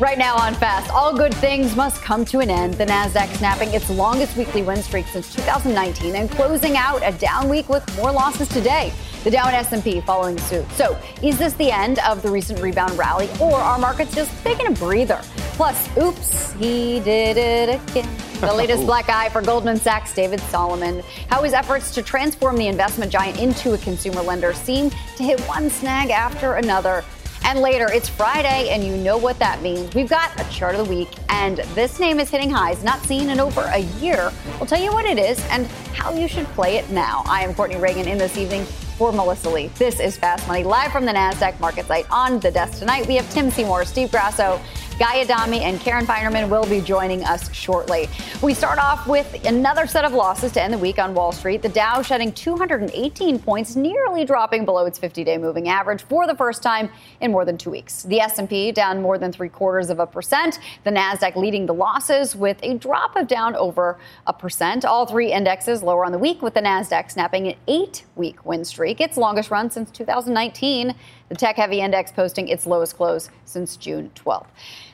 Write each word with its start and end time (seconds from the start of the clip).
Right 0.00 0.18
now 0.18 0.34
on 0.34 0.54
Fast, 0.54 0.90
all 0.90 1.16
good 1.16 1.32
things 1.34 1.76
must 1.76 2.02
come 2.02 2.24
to 2.24 2.40
an 2.40 2.50
end. 2.50 2.74
The 2.74 2.84
Nasdaq 2.84 3.32
snapping 3.36 3.72
its 3.72 3.88
longest 3.88 4.36
weekly 4.36 4.62
win 4.62 4.82
streak 4.82 5.06
since 5.06 5.32
2019 5.32 6.16
and 6.16 6.28
closing 6.28 6.76
out 6.76 7.00
a 7.04 7.16
down 7.16 7.48
week 7.48 7.68
with 7.68 7.96
more 7.96 8.10
losses 8.10 8.48
today. 8.48 8.92
The 9.22 9.30
Dow 9.30 9.46
and 9.46 9.54
S&P 9.54 10.00
following 10.00 10.36
suit. 10.36 10.68
So, 10.72 10.98
is 11.22 11.38
this 11.38 11.52
the 11.52 11.70
end 11.70 12.00
of 12.00 12.22
the 12.22 12.28
recent 12.28 12.60
rebound 12.60 12.98
rally 12.98 13.28
or 13.40 13.54
are 13.54 13.78
markets 13.78 14.16
just 14.16 14.32
taking 14.42 14.66
a 14.66 14.72
breather? 14.72 15.20
Plus, 15.52 15.88
oops, 15.96 16.50
he 16.54 16.98
did 16.98 17.36
it 17.36 17.80
again. 17.80 18.08
The 18.40 18.52
latest 18.52 18.86
black 18.86 19.08
eye 19.08 19.28
for 19.28 19.42
Goldman 19.42 19.76
Sachs' 19.76 20.12
David 20.12 20.40
Solomon. 20.40 21.04
How 21.28 21.44
his 21.44 21.52
efforts 21.52 21.94
to 21.94 22.02
transform 22.02 22.56
the 22.56 22.66
investment 22.66 23.12
giant 23.12 23.38
into 23.38 23.74
a 23.74 23.78
consumer 23.78 24.22
lender 24.22 24.54
seem 24.54 24.90
to 24.90 25.22
hit 25.22 25.38
one 25.42 25.70
snag 25.70 26.10
after 26.10 26.54
another. 26.54 27.04
And 27.46 27.60
later, 27.60 27.92
it's 27.92 28.08
Friday, 28.08 28.70
and 28.70 28.82
you 28.82 28.96
know 28.96 29.18
what 29.18 29.38
that 29.38 29.60
means. 29.60 29.94
We've 29.94 30.08
got 30.08 30.32
a 30.40 30.50
chart 30.50 30.74
of 30.74 30.86
the 30.86 30.92
week, 30.92 31.10
and 31.28 31.58
this 31.74 32.00
name 32.00 32.18
is 32.18 32.30
hitting 32.30 32.50
highs 32.50 32.82
not 32.82 33.00
seen 33.02 33.28
in 33.28 33.38
over 33.38 33.60
a 33.72 33.80
year. 34.00 34.32
We'll 34.58 34.66
tell 34.66 34.80
you 34.80 34.90
what 34.92 35.04
it 35.04 35.18
is 35.18 35.38
and 35.50 35.66
how 35.92 36.14
you 36.14 36.26
should 36.26 36.46
play 36.48 36.78
it 36.78 36.88
now. 36.88 37.22
I 37.26 37.42
am 37.42 37.54
Courtney 37.54 37.76
Reagan 37.76 38.08
in 38.08 38.16
this 38.16 38.38
evening 38.38 38.64
for 38.96 39.12
Melissa 39.12 39.50
Lee. 39.50 39.66
This 39.76 40.00
is 40.00 40.16
Fast 40.16 40.48
Money, 40.48 40.64
live 40.64 40.90
from 40.90 41.04
the 41.04 41.12
NASDAQ 41.12 41.60
market 41.60 41.84
site. 41.84 42.10
On 42.10 42.40
the 42.40 42.50
desk 42.50 42.78
tonight, 42.78 43.06
we 43.06 43.16
have 43.16 43.28
Tim 43.30 43.50
Seymour, 43.50 43.84
Steve 43.84 44.10
Grasso, 44.10 44.58
Guy 44.96 45.22
Adami 45.22 45.62
and 45.62 45.80
Karen 45.80 46.06
Feinerman 46.06 46.48
will 46.48 46.66
be 46.66 46.80
joining 46.80 47.24
us 47.24 47.52
shortly. 47.52 48.08
We 48.40 48.54
start 48.54 48.78
off 48.78 49.08
with 49.08 49.44
another 49.44 49.88
set 49.88 50.04
of 50.04 50.12
losses 50.12 50.52
to 50.52 50.62
end 50.62 50.72
the 50.72 50.78
week 50.78 51.00
on 51.00 51.14
Wall 51.14 51.32
Street. 51.32 51.62
The 51.62 51.68
Dow 51.68 52.00
shedding 52.00 52.30
218 52.32 53.40
points, 53.40 53.74
nearly 53.74 54.24
dropping 54.24 54.64
below 54.64 54.86
its 54.86 54.96
50-day 55.00 55.36
moving 55.36 55.68
average 55.68 56.04
for 56.04 56.28
the 56.28 56.36
first 56.36 56.62
time 56.62 56.90
in 57.20 57.32
more 57.32 57.44
than 57.44 57.58
two 57.58 57.70
weeks. 57.70 58.04
The 58.04 58.20
S&P 58.20 58.70
down 58.70 59.02
more 59.02 59.18
than 59.18 59.32
three 59.32 59.48
quarters 59.48 59.90
of 59.90 59.98
a 59.98 60.06
percent. 60.06 60.60
The 60.84 60.90
Nasdaq 60.90 61.34
leading 61.34 61.66
the 61.66 61.74
losses 61.74 62.36
with 62.36 62.58
a 62.62 62.78
drop 62.78 63.16
of 63.16 63.26
down 63.26 63.56
over 63.56 63.98
a 64.28 64.32
percent. 64.32 64.84
All 64.84 65.06
three 65.06 65.32
indexes 65.32 65.82
lower 65.82 66.04
on 66.04 66.12
the 66.12 66.18
week, 66.18 66.40
with 66.40 66.54
the 66.54 66.62
Nasdaq 66.62 67.10
snapping 67.10 67.48
an 67.48 67.56
eight-week 67.66 68.46
win 68.46 68.64
streak, 68.64 69.00
its 69.00 69.16
longest 69.16 69.50
run 69.50 69.70
since 69.70 69.90
2019. 69.90 70.94
The 71.30 71.34
tech 71.34 71.56
heavy 71.56 71.80
index 71.80 72.12
posting 72.12 72.46
its 72.46 72.64
lowest 72.64 72.96
close 72.96 73.28
since 73.44 73.76
June 73.76 74.10
12th. 74.14 74.46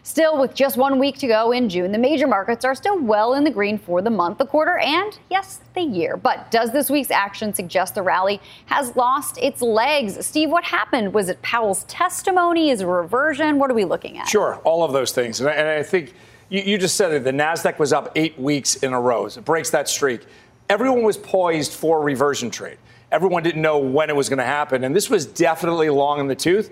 Still, 0.02 0.38
with 0.40 0.54
just 0.54 0.76
one 0.76 0.98
week 0.98 1.18
to 1.18 1.26
go 1.26 1.52
in 1.52 1.68
June, 1.68 1.92
the 1.92 1.98
major 1.98 2.26
markets 2.26 2.64
are 2.64 2.74
still 2.74 2.98
well 2.98 3.34
in 3.34 3.44
the 3.44 3.50
green 3.50 3.78
for 3.78 4.00
the 4.00 4.10
month, 4.10 4.38
the 4.38 4.46
quarter, 4.46 4.78
and 4.78 5.18
yes, 5.28 5.60
the 5.74 5.82
year. 5.82 6.16
But 6.16 6.50
does 6.50 6.72
this 6.72 6.88
week's 6.88 7.10
action 7.10 7.52
suggest 7.52 7.94
the 7.94 8.02
rally 8.02 8.40
has 8.66 8.96
lost 8.96 9.36
its 9.38 9.60
legs? 9.60 10.24
Steve, 10.24 10.50
what 10.50 10.64
happened? 10.64 11.12
Was 11.12 11.28
it 11.28 11.40
Powell's 11.42 11.84
testimony? 11.84 12.70
Is 12.70 12.80
it 12.80 12.84
a 12.84 12.88
reversion? 12.88 13.58
What 13.58 13.70
are 13.70 13.74
we 13.74 13.84
looking 13.84 14.16
at? 14.16 14.26
Sure, 14.26 14.56
all 14.64 14.82
of 14.82 14.92
those 14.92 15.12
things. 15.12 15.40
And 15.40 15.50
I, 15.50 15.52
and 15.52 15.68
I 15.68 15.82
think 15.82 16.14
you, 16.48 16.62
you 16.62 16.78
just 16.78 16.96
said 16.96 17.12
it. 17.12 17.24
The 17.24 17.30
NASDAQ 17.30 17.78
was 17.78 17.92
up 17.92 18.12
eight 18.16 18.38
weeks 18.38 18.76
in 18.76 18.92
a 18.92 19.00
row. 19.00 19.26
It 19.26 19.44
breaks 19.44 19.70
that 19.70 19.88
streak. 19.88 20.22
Everyone 20.70 21.02
was 21.02 21.19
poised 21.19 21.72
for 21.72 21.98
a 21.98 22.00
reversion 22.00 22.50
trade. 22.50 22.78
Everyone 23.12 23.42
didn't 23.42 23.60
know 23.60 23.78
when 23.78 24.08
it 24.08 24.16
was 24.16 24.28
going 24.28 24.38
to 24.38 24.44
happen. 24.44 24.84
And 24.84 24.94
this 24.94 25.10
was 25.10 25.26
definitely 25.26 25.91
long 25.91 26.20
in 26.20 26.28
the 26.28 26.34
tooth. 26.34 26.70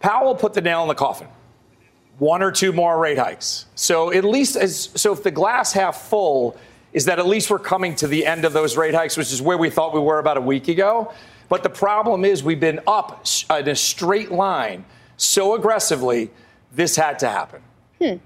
Powell 0.00 0.34
put 0.34 0.54
the 0.54 0.60
nail 0.60 0.82
in 0.82 0.88
the 0.88 0.94
coffin. 0.94 1.28
One 2.18 2.42
or 2.42 2.52
two 2.52 2.72
more 2.72 2.98
rate 2.98 3.18
hikes. 3.18 3.66
So 3.74 4.12
at 4.12 4.24
least 4.24 4.56
as 4.56 4.90
so 4.94 5.12
if 5.12 5.22
the 5.22 5.30
glass 5.30 5.72
half 5.72 6.08
full 6.08 6.56
is 6.92 7.06
that 7.06 7.18
at 7.18 7.26
least 7.26 7.50
we're 7.50 7.58
coming 7.58 7.94
to 7.96 8.06
the 8.06 8.26
end 8.26 8.44
of 8.44 8.52
those 8.52 8.76
rate 8.76 8.94
hikes, 8.94 9.16
which 9.16 9.32
is 9.32 9.40
where 9.40 9.56
we 9.56 9.70
thought 9.70 9.94
we 9.94 10.00
were 10.00 10.18
about 10.18 10.36
a 10.36 10.40
week 10.40 10.68
ago. 10.68 11.12
But 11.48 11.62
the 11.62 11.70
problem 11.70 12.24
is 12.24 12.44
we've 12.44 12.60
been 12.60 12.80
up 12.86 13.26
in 13.50 13.68
a 13.68 13.74
straight 13.74 14.30
line 14.30 14.84
so 15.22 15.54
aggressively, 15.54 16.30
this 16.72 16.96
had 16.96 17.18
to 17.20 17.28
happen. 17.28 17.62
Hmm. 18.02 18.16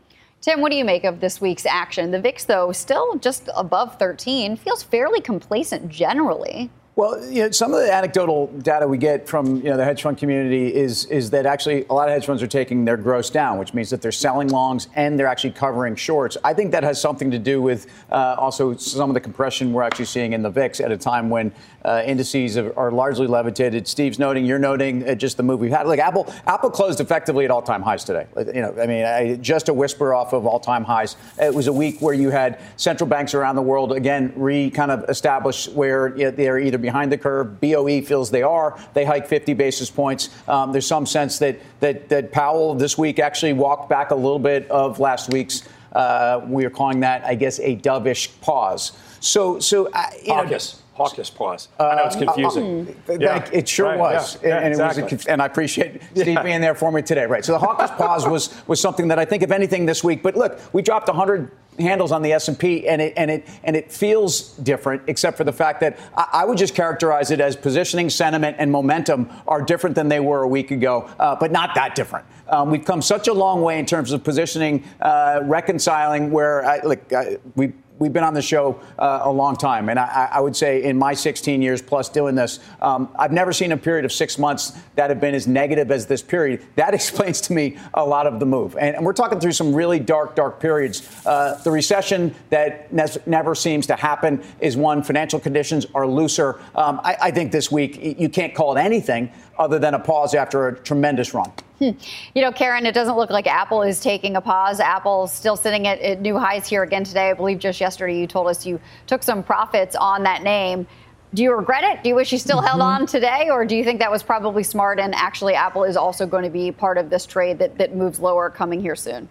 Tim, 0.40 0.60
what 0.60 0.70
do 0.70 0.78
you 0.78 0.84
make 0.84 1.04
of 1.04 1.20
this 1.20 1.40
week's 1.40 1.66
action? 1.66 2.10
The 2.10 2.20
VIX, 2.20 2.44
though, 2.44 2.72
still 2.72 3.16
just 3.16 3.50
above 3.54 3.98
13, 3.98 4.56
feels 4.56 4.82
fairly 4.82 5.20
complacent 5.20 5.90
generally. 5.90 6.70
Well, 6.96 7.22
you 7.26 7.42
know, 7.42 7.50
some 7.50 7.74
of 7.74 7.80
the 7.80 7.92
anecdotal 7.92 8.46
data 8.46 8.88
we 8.88 8.96
get 8.96 9.28
from 9.28 9.56
you 9.56 9.64
know 9.64 9.76
the 9.76 9.84
hedge 9.84 10.00
fund 10.00 10.16
community 10.16 10.74
is 10.74 11.04
is 11.06 11.28
that 11.28 11.44
actually 11.44 11.84
a 11.90 11.92
lot 11.92 12.08
of 12.08 12.14
hedge 12.14 12.24
funds 12.24 12.42
are 12.42 12.46
taking 12.46 12.86
their 12.86 12.96
gross 12.96 13.28
down, 13.28 13.58
which 13.58 13.74
means 13.74 13.90
that 13.90 14.00
they're 14.00 14.10
selling 14.10 14.48
longs 14.48 14.88
and 14.94 15.18
they're 15.18 15.26
actually 15.26 15.50
covering 15.50 15.94
shorts. 15.94 16.38
I 16.42 16.54
think 16.54 16.72
that 16.72 16.82
has 16.84 16.98
something 16.98 17.30
to 17.32 17.38
do 17.38 17.60
with 17.60 17.86
uh, 18.10 18.36
also 18.38 18.74
some 18.76 19.10
of 19.10 19.14
the 19.14 19.20
compression 19.20 19.74
we're 19.74 19.82
actually 19.82 20.06
seeing 20.06 20.32
in 20.32 20.40
the 20.40 20.48
VIX 20.48 20.80
at 20.80 20.90
a 20.90 20.96
time 20.96 21.28
when 21.28 21.52
uh, 21.86 22.02
indices 22.04 22.56
are, 22.56 22.76
are, 22.76 22.90
largely 22.90 23.26
levitated. 23.28 23.86
Steve's 23.86 24.18
noting, 24.18 24.44
you're 24.44 24.58
noting 24.58 25.08
uh, 25.08 25.14
just 25.14 25.36
the 25.36 25.42
move 25.42 25.60
we've 25.60 25.70
had. 25.70 25.86
Like 25.86 26.00
Apple, 26.00 26.32
Apple 26.46 26.68
closed 26.68 26.98
effectively 27.00 27.44
at 27.44 27.50
all-time 27.50 27.80
highs 27.80 28.02
today. 28.02 28.26
You 28.36 28.62
know, 28.62 28.74
I 28.80 28.86
mean, 28.86 29.04
I, 29.04 29.36
just 29.36 29.68
a 29.68 29.74
whisper 29.74 30.12
off 30.12 30.32
of 30.32 30.46
all-time 30.46 30.82
highs. 30.82 31.16
It 31.40 31.54
was 31.54 31.68
a 31.68 31.72
week 31.72 32.00
where 32.00 32.14
you 32.14 32.30
had 32.30 32.60
central 32.76 33.08
banks 33.08 33.34
around 33.34 33.54
the 33.54 33.62
world 33.62 33.92
again 33.92 34.32
re 34.34 34.68
kind 34.68 34.90
of 34.90 35.08
establish 35.08 35.68
where 35.68 36.16
you 36.16 36.24
know, 36.24 36.30
they're 36.32 36.58
either 36.58 36.78
behind 36.86 37.10
the 37.10 37.18
curve. 37.18 37.60
BOE 37.60 38.00
feels 38.00 38.30
they 38.30 38.44
are. 38.44 38.78
They 38.94 39.04
hike 39.04 39.26
50 39.26 39.54
basis 39.54 39.90
points. 39.90 40.30
Um, 40.46 40.70
there's 40.70 40.86
some 40.86 41.04
sense 41.04 41.40
that, 41.40 41.58
that, 41.80 42.08
that 42.10 42.30
Powell 42.30 42.76
this 42.76 42.96
week 42.96 43.18
actually 43.18 43.54
walked 43.54 43.90
back 43.90 44.12
a 44.12 44.14
little 44.14 44.38
bit 44.38 44.70
of 44.70 45.00
last 45.00 45.32
week's. 45.32 45.68
Uh, 45.92 46.42
we 46.46 46.64
are 46.64 46.70
calling 46.70 47.00
that, 47.00 47.24
I 47.24 47.34
guess, 47.34 47.58
a 47.58 47.74
dovish 47.76 48.40
pause. 48.40 48.92
So, 49.18 49.58
so 49.58 49.90
uh, 49.92 50.04
you 50.24 50.32
August. 50.32 50.76
Know, 50.76 50.82
hawkish 51.04 51.34
pause. 51.34 51.68
Uh, 51.78 51.88
I 51.88 51.96
know 51.96 52.04
it's 52.04 52.16
confusing. 52.16 52.96
Uh, 53.08 53.12
uh, 53.12 53.18
yeah. 53.18 53.50
It 53.52 53.68
sure 53.68 53.88
right, 53.88 53.98
was, 53.98 54.36
yeah, 54.36 54.40
and, 54.40 54.48
yeah, 54.48 54.58
and, 54.58 54.68
exactly. 54.68 55.16
was 55.16 55.26
and 55.26 55.42
I 55.42 55.46
appreciate 55.46 56.00
Steve 56.14 56.42
being 56.42 56.60
there 56.60 56.74
for 56.76 56.92
me 56.92 57.02
today. 57.02 57.26
Right. 57.26 57.44
So 57.44 57.52
the 57.52 57.58
hawkish 57.58 57.90
pause 57.96 58.26
was 58.26 58.54
was 58.66 58.80
something 58.80 59.08
that 59.08 59.18
I 59.18 59.24
think, 59.24 59.42
if 59.42 59.50
anything, 59.50 59.86
this 59.86 60.04
week. 60.04 60.22
But 60.22 60.36
look, 60.36 60.58
we 60.72 60.82
dropped 60.82 61.08
100 61.08 61.50
handles 61.78 62.12
on 62.12 62.22
the 62.22 62.32
S&P 62.32 62.88
and 62.88 63.02
it 63.02 63.12
and 63.16 63.30
it 63.30 63.46
and 63.64 63.76
it 63.76 63.92
feels 63.92 64.50
different 64.58 65.02
except 65.06 65.36
for 65.36 65.44
the 65.44 65.52
fact 65.52 65.80
that 65.80 65.98
I, 66.16 66.28
I 66.32 66.44
would 66.44 66.58
just 66.58 66.74
characterize 66.74 67.30
it 67.30 67.40
as 67.40 67.56
positioning 67.56 68.10
sentiment 68.10 68.56
and 68.58 68.70
momentum 68.70 69.30
are 69.46 69.62
different 69.62 69.96
than 69.96 70.08
they 70.08 70.20
were 70.20 70.42
a 70.42 70.48
week 70.48 70.70
ago 70.70 71.08
uh, 71.18 71.36
but 71.36 71.52
not 71.52 71.74
that 71.74 71.94
different. 71.94 72.26
Um, 72.48 72.70
we've 72.70 72.84
come 72.84 73.02
such 73.02 73.28
a 73.28 73.32
long 73.32 73.62
way 73.62 73.78
in 73.78 73.86
terms 73.86 74.12
of 74.12 74.22
positioning 74.22 74.84
uh, 75.00 75.40
reconciling 75.42 76.30
where 76.30 76.64
I, 76.64 76.80
like 76.80 77.12
I, 77.12 77.38
we 77.56 77.72
we've 77.98 78.12
been 78.12 78.24
on 78.24 78.34
the 78.34 78.42
show 78.42 78.80
uh, 78.98 79.20
a 79.22 79.30
long 79.30 79.56
time, 79.56 79.88
and 79.88 79.98
I, 79.98 80.28
I, 80.32 80.40
would 80.40 80.56
say 80.56 80.82
in 80.82 80.98
my 80.98 81.14
16 81.14 81.62
years 81.62 81.80
plus 81.80 82.08
doing 82.08 82.34
this, 82.34 82.60
um, 82.80 83.08
I've 83.18 83.32
never 83.32 83.52
seen 83.52 83.72
a 83.72 83.76
period 83.76 84.04
of 84.04 84.12
six 84.12 84.38
months 84.38 84.72
that 84.96 85.10
have 85.10 85.20
been 85.20 85.34
as 85.34 85.46
negative 85.46 85.90
as 85.90 86.06
this 86.06 86.22
period. 86.22 86.62
That 86.76 86.94
explains 87.00 87.40
to 87.42 87.52
me 87.52 87.78
a 87.94 88.04
lot 88.04 88.26
of 88.26 88.40
the 88.40 88.46
move, 88.46 88.76
and, 88.76 88.96
and 88.96 89.04
we're 89.04 89.12
talking 89.12 89.40
through 89.40 89.52
some 89.52 89.74
really 89.74 89.98
dark, 89.98 90.34
dark 90.34 90.60
periods. 90.60 91.08
Uh, 91.24 91.60
the 91.64 91.70
recession 91.70 92.34
that 92.50 92.92
ne- 92.92 93.06
never 93.26 93.54
seems 93.54 93.86
to 93.86 93.96
happen 93.96 94.42
is 94.60 94.76
one. 94.76 95.02
Financial 95.02 95.40
conditions 95.40 95.86
are 95.94 96.06
looser. 96.06 96.60
Um, 96.74 97.00
I, 97.02 97.16
I 97.22 97.30
think 97.30 97.52
this 97.52 97.70
week 97.70 98.18
you 98.18 98.28
can't 98.28 98.54
call 98.54 98.76
it 98.76 98.80
anything 98.80 99.30
other 99.58 99.78
than 99.78 99.94
a 99.94 99.98
pause 99.98 100.34
after 100.34 100.68
a 100.68 100.78
tremendous 100.78 101.32
run. 101.32 101.52
Hmm. 101.78 101.90
You 102.34 102.42
know, 102.42 102.52
Karen, 102.52 102.84
it 102.84 102.92
doesn't 102.92 103.16
look 103.16 103.30
like 103.30 103.46
Apple 103.46 103.82
is 103.82 103.98
taking 104.00 104.36
a 104.36 104.40
pause. 104.40 104.78
Apple's 104.78 105.32
still 105.32 105.56
sitting 105.56 105.86
at, 105.86 105.98
at, 106.00 106.20
new 106.20 106.38
highs 106.38 106.68
here 106.68 106.82
again 106.82 107.02
today. 107.02 107.30
I 107.30 107.32
believe 107.32 107.58
just 107.58 107.80
yesterday 107.80 108.18
you 108.18 108.26
told 108.26 108.48
us 108.48 108.66
you 108.66 108.78
took 109.06 109.22
some 109.22 109.42
profits 109.42 109.96
on 109.96 110.22
that 110.24 110.42
name. 110.42 110.86
Do 111.32 111.42
you 111.42 111.54
regret 111.54 111.84
it? 111.84 112.02
Do 112.02 112.10
you 112.10 112.14
wish 112.14 112.32
you 112.32 112.38
still 112.38 112.58
mm-hmm. 112.58 112.66
held 112.66 112.80
on 112.82 113.06
today? 113.06 113.48
Or 113.50 113.64
do 113.64 113.74
you 113.76 113.84
think 113.84 114.00
that 114.00 114.10
was 114.10 114.22
probably 114.22 114.62
smart 114.62 115.00
and 115.00 115.14
actually 115.14 115.54
Apple 115.54 115.84
is 115.84 115.96
also 115.96 116.26
going 116.26 116.44
to 116.44 116.50
be 116.50 116.70
part 116.70 116.98
of 116.98 117.10
this 117.10 117.26
trade 117.26 117.58
that, 117.58 117.78
that 117.78 117.94
moves 117.94 118.20
lower 118.20 118.50
coming 118.50 118.80
here 118.80 118.96
soon? 118.96 119.28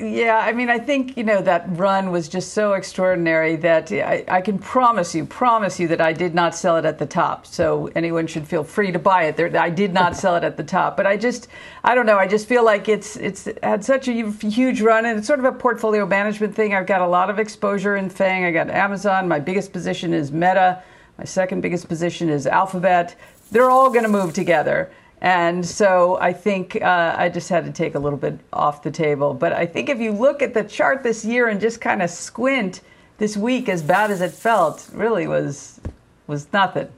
Yeah, 0.00 0.38
I 0.38 0.52
mean, 0.52 0.70
I 0.70 0.80
think, 0.80 1.16
you 1.16 1.22
know, 1.22 1.40
that 1.42 1.66
run 1.68 2.10
was 2.10 2.28
just 2.28 2.52
so 2.52 2.72
extraordinary 2.72 3.54
that 3.56 3.92
I, 3.92 4.24
I, 4.26 4.40
can 4.40 4.58
promise 4.58 5.14
you, 5.14 5.24
promise 5.24 5.78
you 5.78 5.86
that 5.86 6.00
I 6.00 6.12
did 6.12 6.34
not 6.34 6.56
sell 6.56 6.76
it 6.76 6.84
at 6.84 6.98
the 6.98 7.06
top. 7.06 7.46
So 7.46 7.88
anyone 7.94 8.26
should 8.26 8.48
feel 8.48 8.64
free 8.64 8.90
to 8.90 8.98
buy 8.98 9.24
it. 9.24 9.36
There, 9.36 9.56
I 9.56 9.70
did 9.70 9.94
not 9.94 10.16
sell 10.16 10.34
it 10.34 10.42
at 10.42 10.56
the 10.56 10.64
top. 10.64 10.96
But 10.96 11.06
I 11.06 11.16
just, 11.16 11.46
I 11.84 11.94
don't 11.94 12.06
know, 12.06 12.18
I 12.18 12.26
just 12.26 12.48
feel 12.48 12.64
like 12.64 12.88
it's 12.88 13.14
it's 13.16 13.48
had 13.62 13.84
such 13.84 14.08
a 14.08 14.32
huge 14.32 14.80
run 14.80 15.06
and 15.06 15.16
it's 15.16 15.28
sort 15.28 15.38
of 15.38 15.44
a 15.44 15.52
portfolio 15.52 16.04
management 16.06 16.56
thing. 16.56 16.74
I've 16.74 16.86
got 16.86 17.00
a 17.00 17.06
lot 17.06 17.30
of 17.30 17.38
exposure 17.38 17.94
in 17.94 18.10
FANG. 18.10 18.44
I 18.44 18.50
got 18.50 18.70
Amazon. 18.70 19.28
My 19.28 19.38
biggest 19.38 19.72
position 19.72 20.12
is 20.12 20.32
Meta. 20.32 20.82
My 21.18 21.24
second 21.24 21.60
biggest 21.60 21.86
position 21.86 22.30
is 22.30 22.48
Alphabet. 22.48 23.14
They're 23.52 23.70
all 23.70 23.90
going 23.90 24.02
to 24.02 24.10
move 24.10 24.34
together. 24.34 24.90
And 25.24 25.64
so 25.64 26.18
I 26.20 26.34
think 26.34 26.76
uh, 26.82 27.14
I 27.16 27.30
just 27.30 27.48
had 27.48 27.64
to 27.64 27.72
take 27.72 27.94
a 27.94 27.98
little 27.98 28.18
bit 28.18 28.38
off 28.52 28.82
the 28.82 28.90
table. 28.90 29.32
But 29.32 29.54
I 29.54 29.64
think 29.64 29.88
if 29.88 29.98
you 29.98 30.12
look 30.12 30.42
at 30.42 30.52
the 30.52 30.62
chart 30.62 31.02
this 31.02 31.24
year 31.24 31.48
and 31.48 31.58
just 31.58 31.80
kind 31.80 32.02
of 32.02 32.10
squint 32.10 32.82
this 33.16 33.34
week, 33.34 33.70
as 33.70 33.82
bad 33.82 34.10
as 34.10 34.20
it 34.20 34.32
felt, 34.32 34.86
really 34.92 35.26
was 35.26 35.80
was 36.26 36.46
nothing. 36.52 36.88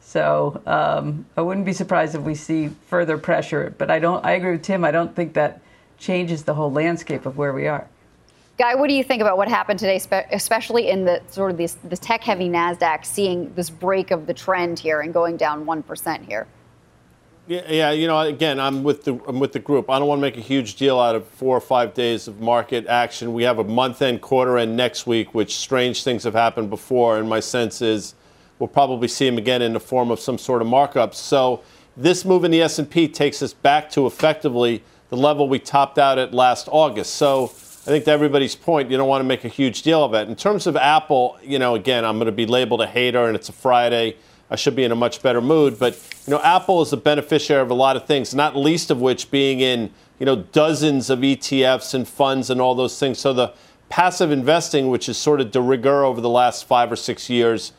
So 0.00 0.62
um, 0.64 1.26
I 1.36 1.42
wouldn't 1.42 1.66
be 1.66 1.74
surprised 1.74 2.14
if 2.14 2.22
we 2.22 2.34
see 2.34 2.70
further 2.86 3.18
pressure. 3.18 3.74
But 3.76 3.90
I 3.90 3.98
don't. 3.98 4.24
I 4.24 4.32
agree 4.32 4.52
with 4.52 4.62
Tim. 4.62 4.82
I 4.82 4.90
don't 4.90 5.14
think 5.14 5.34
that 5.34 5.60
changes 5.98 6.42
the 6.42 6.54
whole 6.54 6.72
landscape 6.72 7.26
of 7.26 7.36
where 7.36 7.52
we 7.52 7.66
are. 7.66 7.86
Guy, 8.58 8.74
what 8.76 8.88
do 8.88 8.94
you 8.94 9.04
think 9.04 9.20
about 9.20 9.36
what 9.36 9.48
happened 9.48 9.78
today, 9.78 10.00
especially 10.32 10.88
in 10.88 11.04
the 11.04 11.20
sort 11.28 11.50
of 11.50 11.58
this, 11.58 11.74
the 11.74 11.98
tech-heavy 11.98 12.48
Nasdaq, 12.48 13.04
seeing 13.04 13.52
this 13.54 13.68
break 13.68 14.10
of 14.10 14.26
the 14.26 14.32
trend 14.32 14.78
here 14.78 15.02
and 15.02 15.12
going 15.12 15.36
down 15.36 15.66
one 15.66 15.82
percent 15.82 16.24
here? 16.24 16.46
Yeah, 17.46 17.70
yeah, 17.70 17.90
you 17.90 18.06
know, 18.06 18.18
again, 18.20 18.58
I'm 18.58 18.82
with 18.82 19.04
the 19.04 19.20
I'm 19.28 19.38
with 19.38 19.52
the 19.52 19.58
group. 19.58 19.90
I 19.90 19.98
don't 19.98 20.08
want 20.08 20.18
to 20.18 20.22
make 20.22 20.38
a 20.38 20.40
huge 20.40 20.76
deal 20.76 20.98
out 20.98 21.14
of 21.14 21.26
four 21.26 21.54
or 21.54 21.60
five 21.60 21.92
days 21.92 22.26
of 22.26 22.40
market 22.40 22.86
action. 22.86 23.34
We 23.34 23.42
have 23.42 23.58
a 23.58 23.64
month-end, 23.64 24.22
quarter-end 24.22 24.74
next 24.74 25.06
week, 25.06 25.34
which 25.34 25.56
strange 25.56 26.04
things 26.04 26.24
have 26.24 26.32
happened 26.32 26.70
before, 26.70 27.18
and 27.18 27.28
my 27.28 27.40
sense 27.40 27.82
is 27.82 28.14
we'll 28.58 28.68
probably 28.68 29.08
see 29.08 29.26
them 29.26 29.36
again 29.36 29.60
in 29.60 29.74
the 29.74 29.80
form 29.80 30.10
of 30.10 30.20
some 30.20 30.38
sort 30.38 30.62
of 30.62 30.68
markup. 30.68 31.14
So 31.14 31.62
this 31.98 32.24
move 32.24 32.44
in 32.44 32.50
the 32.50 32.62
S&P 32.62 33.08
takes 33.08 33.42
us 33.42 33.52
back 33.52 33.90
to 33.90 34.06
effectively 34.06 34.82
the 35.10 35.16
level 35.16 35.46
we 35.46 35.58
topped 35.58 35.98
out 35.98 36.18
at 36.18 36.32
last 36.32 36.66
August. 36.72 37.16
So 37.16 37.44
I 37.44 37.88
think 37.88 38.06
to 38.06 38.10
everybody's 38.10 38.56
point, 38.56 38.90
you 38.90 38.96
don't 38.96 39.08
want 39.08 39.20
to 39.20 39.28
make 39.28 39.44
a 39.44 39.48
huge 39.48 39.82
deal 39.82 40.02
of 40.02 40.14
it. 40.14 40.28
In 40.30 40.34
terms 40.36 40.66
of 40.66 40.76
Apple, 40.76 41.36
you 41.42 41.58
know, 41.58 41.74
again, 41.74 42.06
I'm 42.06 42.16
going 42.16 42.26
to 42.26 42.32
be 42.32 42.46
labeled 42.46 42.80
a 42.80 42.86
hater, 42.86 43.26
and 43.26 43.36
it's 43.36 43.50
a 43.50 43.52
Friday. 43.52 44.16
I 44.54 44.56
should 44.56 44.76
be 44.76 44.84
in 44.84 44.92
a 44.92 44.94
much 44.94 45.20
better 45.20 45.40
mood. 45.40 45.80
But 45.80 45.94
you 46.28 46.30
know, 46.30 46.40
Apple 46.40 46.80
is 46.80 46.92
a 46.92 46.96
beneficiary 46.96 47.60
of 47.60 47.70
a 47.70 47.74
lot 47.74 47.96
of 47.96 48.06
things, 48.06 48.36
not 48.36 48.54
least 48.54 48.88
of 48.88 49.00
which 49.00 49.28
being 49.32 49.58
in 49.58 49.90
you 50.20 50.26
know 50.26 50.36
dozens 50.36 51.10
of 51.10 51.18
ETFs 51.18 51.92
and 51.92 52.06
funds 52.06 52.50
and 52.50 52.60
all 52.60 52.76
those 52.76 52.96
things. 52.96 53.18
So 53.18 53.32
the 53.32 53.52
passive 53.88 54.30
investing, 54.30 54.90
which 54.90 55.08
is 55.08 55.18
sort 55.18 55.40
of 55.40 55.50
de 55.50 55.60
rigueur 55.60 56.04
over 56.04 56.20
the 56.20 56.28
last 56.28 56.66
five 56.66 56.92
or 56.92 56.94
six 56.94 57.28
years, 57.28 57.72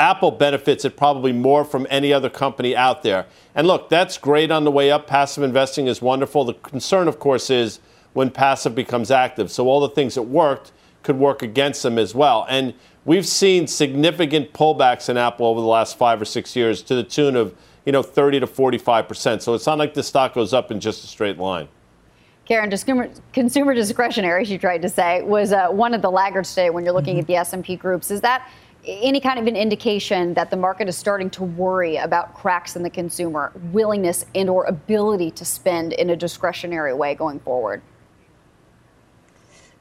Apple 0.00 0.30
benefits 0.30 0.86
it 0.86 0.96
probably 0.96 1.30
more 1.30 1.62
from 1.62 1.86
any 1.90 2.10
other 2.10 2.30
company 2.30 2.74
out 2.74 3.02
there. 3.02 3.26
And 3.54 3.66
look, 3.66 3.90
that's 3.90 4.16
great 4.16 4.50
on 4.50 4.64
the 4.64 4.70
way 4.70 4.90
up. 4.90 5.06
Passive 5.06 5.44
investing 5.44 5.88
is 5.88 6.00
wonderful. 6.00 6.46
The 6.46 6.54
concern, 6.54 7.06
of 7.06 7.18
course, 7.18 7.50
is 7.50 7.80
when 8.14 8.30
passive 8.30 8.74
becomes 8.74 9.10
active. 9.10 9.50
So 9.50 9.68
all 9.68 9.80
the 9.80 9.90
things 9.90 10.14
that 10.14 10.22
worked 10.22 10.72
could 11.02 11.18
work 11.18 11.42
against 11.42 11.82
them 11.82 11.98
as 11.98 12.14
well. 12.14 12.46
And 12.48 12.72
We've 13.06 13.26
seen 13.26 13.66
significant 13.66 14.54
pullbacks 14.54 15.08
in 15.10 15.18
Apple 15.18 15.46
over 15.46 15.60
the 15.60 15.66
last 15.66 15.98
five 15.98 16.22
or 16.22 16.24
six 16.24 16.56
years 16.56 16.82
to 16.82 16.94
the 16.94 17.02
tune 17.02 17.36
of, 17.36 17.54
you 17.84 17.92
know, 17.92 18.02
30 18.02 18.40
to 18.40 18.46
45 18.46 19.08
percent. 19.08 19.42
So 19.42 19.52
it's 19.54 19.66
not 19.66 19.78
like 19.78 19.92
the 19.92 20.02
stock 20.02 20.34
goes 20.34 20.54
up 20.54 20.70
in 20.70 20.80
just 20.80 21.04
a 21.04 21.06
straight 21.06 21.38
line. 21.38 21.68
Karen, 22.46 22.68
consumer, 22.68 23.10
consumer 23.32 23.74
discretionary, 23.74 24.44
she 24.44 24.58
tried 24.58 24.82
to 24.82 24.88
say, 24.88 25.22
was 25.22 25.52
uh, 25.52 25.68
one 25.68 25.94
of 25.94 26.02
the 26.02 26.10
laggards 26.10 26.50
today 26.50 26.70
when 26.70 26.84
you're 26.84 26.92
looking 26.92 27.14
mm-hmm. 27.14 27.20
at 27.20 27.26
the 27.26 27.36
S&P 27.36 27.76
groups. 27.76 28.10
Is 28.10 28.20
that 28.20 28.50
any 28.86 29.18
kind 29.18 29.38
of 29.38 29.46
an 29.46 29.56
indication 29.56 30.34
that 30.34 30.50
the 30.50 30.56
market 30.56 30.88
is 30.88 30.96
starting 30.96 31.30
to 31.30 31.42
worry 31.42 31.96
about 31.96 32.34
cracks 32.34 32.76
in 32.76 32.82
the 32.82 32.90
consumer 32.90 33.50
willingness 33.72 34.26
and 34.34 34.50
or 34.50 34.64
ability 34.66 35.30
to 35.30 35.44
spend 35.44 35.94
in 35.94 36.10
a 36.10 36.16
discretionary 36.16 36.92
way 36.92 37.14
going 37.14 37.40
forward? 37.40 37.80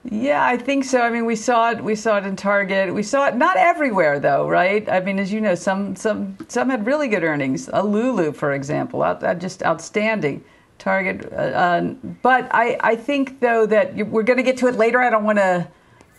Yeah, 0.09 0.45
I 0.45 0.57
think 0.57 0.83
so. 0.83 0.99
I 0.99 1.09
mean, 1.09 1.25
we 1.25 1.35
saw 1.37 1.71
it. 1.71 1.81
We 1.81 1.95
saw 1.95 2.17
it 2.17 2.25
in 2.25 2.35
Target. 2.35 2.93
We 2.93 3.03
saw 3.03 3.27
it 3.27 3.37
not 3.37 3.55
everywhere, 3.55 4.19
though, 4.19 4.49
right? 4.49 4.87
I 4.89 4.99
mean, 4.99 5.17
as 5.17 5.31
you 5.31 5.39
know, 5.39 5.55
some 5.55 5.95
some 5.95 6.37
some 6.49 6.69
had 6.69 6.85
really 6.85 7.07
good 7.07 7.23
earnings. 7.23 7.69
A 7.71 7.81
Lulu, 7.81 8.33
for 8.33 8.51
example, 8.51 9.01
out, 9.01 9.23
uh, 9.23 9.33
just 9.33 9.63
outstanding. 9.63 10.43
Target, 10.79 11.31
uh, 11.31 11.35
uh, 11.35 11.81
but 12.21 12.49
I 12.51 12.77
I 12.81 12.95
think 12.97 13.39
though 13.39 13.65
that 13.67 13.95
we're 13.95 14.23
going 14.23 14.37
to 14.37 14.43
get 14.43 14.57
to 14.57 14.67
it 14.67 14.75
later. 14.75 14.99
I 14.99 15.09
don't 15.09 15.23
want 15.23 15.37
to, 15.37 15.67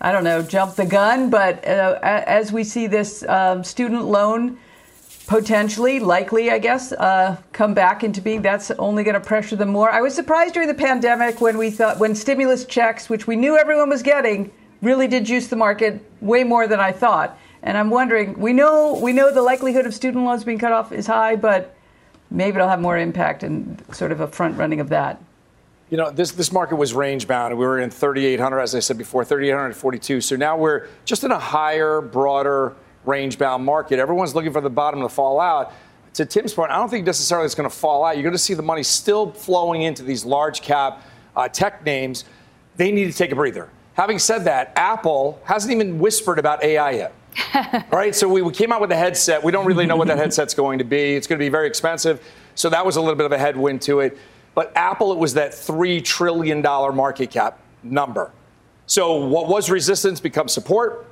I 0.00 0.12
don't 0.12 0.24
know, 0.24 0.40
jump 0.40 0.76
the 0.76 0.86
gun. 0.86 1.28
But 1.28 1.66
uh, 1.68 1.98
as 2.02 2.52
we 2.52 2.64
see 2.64 2.86
this 2.86 3.22
um, 3.28 3.62
student 3.62 4.04
loan 4.04 4.58
potentially, 5.26 6.00
likely, 6.00 6.50
I 6.50 6.58
guess, 6.58 6.92
uh, 6.92 7.36
come 7.52 7.74
back 7.74 8.04
into 8.04 8.20
being. 8.20 8.42
That's 8.42 8.70
only 8.72 9.04
going 9.04 9.14
to 9.14 9.20
pressure 9.20 9.56
them 9.56 9.70
more. 9.70 9.90
I 9.90 10.00
was 10.00 10.14
surprised 10.14 10.54
during 10.54 10.68
the 10.68 10.74
pandemic 10.74 11.40
when 11.40 11.56
we 11.56 11.70
thought, 11.70 11.98
when 11.98 12.14
stimulus 12.14 12.64
checks, 12.64 13.08
which 13.08 13.26
we 13.26 13.36
knew 13.36 13.56
everyone 13.56 13.88
was 13.88 14.02
getting, 14.02 14.50
really 14.82 15.08
did 15.08 15.24
juice 15.24 15.48
the 15.48 15.56
market 15.56 16.04
way 16.20 16.44
more 16.44 16.66
than 16.66 16.80
I 16.80 16.92
thought. 16.92 17.38
And 17.62 17.78
I'm 17.78 17.88
wondering, 17.88 18.38
we 18.38 18.52
know 18.52 18.98
we 19.00 19.12
know 19.14 19.32
the 19.32 19.40
likelihood 19.40 19.86
of 19.86 19.94
student 19.94 20.24
loans 20.24 20.44
being 20.44 20.58
cut 20.58 20.72
off 20.72 20.92
is 20.92 21.06
high, 21.06 21.36
but 21.36 21.74
maybe 22.30 22.56
it'll 22.56 22.68
have 22.68 22.80
more 22.80 22.98
impact 22.98 23.42
and 23.42 23.82
sort 23.92 24.12
of 24.12 24.20
a 24.20 24.26
front 24.26 24.58
running 24.58 24.80
of 24.80 24.90
that. 24.90 25.22
You 25.88 25.96
know, 25.96 26.10
this, 26.10 26.32
this 26.32 26.52
market 26.52 26.76
was 26.76 26.92
range 26.92 27.26
bound. 27.26 27.56
We 27.56 27.64
were 27.64 27.78
in 27.78 27.90
3,800, 27.90 28.58
as 28.58 28.74
I 28.74 28.80
said 28.80 28.98
before, 28.98 29.24
3,842. 29.24 30.20
So 30.20 30.36
now 30.36 30.56
we're 30.56 30.88
just 31.04 31.24
in 31.24 31.30
a 31.30 31.38
higher, 31.38 32.00
broader 32.00 32.74
range 33.06 33.38
bound 33.38 33.64
market. 33.64 33.98
Everyone's 33.98 34.34
looking 34.34 34.52
for 34.52 34.60
the 34.60 34.70
bottom 34.70 35.00
to 35.00 35.08
fall 35.08 35.40
out. 35.40 35.72
To 36.14 36.24
Tim's 36.24 36.54
point, 36.54 36.70
I 36.70 36.76
don't 36.76 36.88
think 36.88 37.06
necessarily 37.06 37.46
it's 37.46 37.54
going 37.54 37.68
to 37.68 37.74
fall 37.74 38.04
out. 38.04 38.16
You're 38.16 38.22
going 38.22 38.32
to 38.32 38.38
see 38.38 38.54
the 38.54 38.62
money 38.62 38.82
still 38.82 39.32
flowing 39.32 39.82
into 39.82 40.02
these 40.02 40.24
large 40.24 40.62
cap 40.62 41.02
uh, 41.34 41.48
tech 41.48 41.84
names. 41.84 42.24
They 42.76 42.92
need 42.92 43.06
to 43.06 43.12
take 43.12 43.32
a 43.32 43.34
breather. 43.34 43.70
Having 43.94 44.18
said 44.20 44.44
that, 44.44 44.72
Apple 44.76 45.40
hasn't 45.44 45.72
even 45.72 45.98
whispered 45.98 46.38
about 46.38 46.62
AI 46.62 46.90
yet. 46.90 47.14
All 47.54 47.98
right, 47.98 48.14
so 48.14 48.28
we, 48.28 48.42
we 48.42 48.52
came 48.52 48.72
out 48.72 48.80
with 48.80 48.92
a 48.92 48.96
headset. 48.96 49.42
We 49.42 49.52
don't 49.52 49.66
really 49.66 49.86
know 49.86 49.96
what 49.96 50.08
that 50.08 50.18
headset's 50.24 50.54
going 50.54 50.78
to 50.78 50.84
be. 50.84 51.14
It's 51.14 51.26
going 51.26 51.38
to 51.38 51.44
be 51.44 51.48
very 51.48 51.66
expensive. 51.66 52.22
So 52.54 52.70
that 52.70 52.84
was 52.86 52.96
a 52.96 53.00
little 53.00 53.16
bit 53.16 53.26
of 53.26 53.32
a 53.32 53.38
headwind 53.38 53.82
to 53.82 54.00
it. 54.00 54.18
But 54.54 54.72
Apple, 54.76 55.12
it 55.12 55.18
was 55.18 55.34
that 55.34 55.50
$3 55.50 56.04
trillion 56.04 56.62
market 56.62 57.30
cap 57.30 57.58
number. 57.82 58.30
So 58.86 59.24
what 59.24 59.48
was 59.48 59.70
resistance 59.70 60.20
becomes 60.20 60.52
support. 60.52 61.08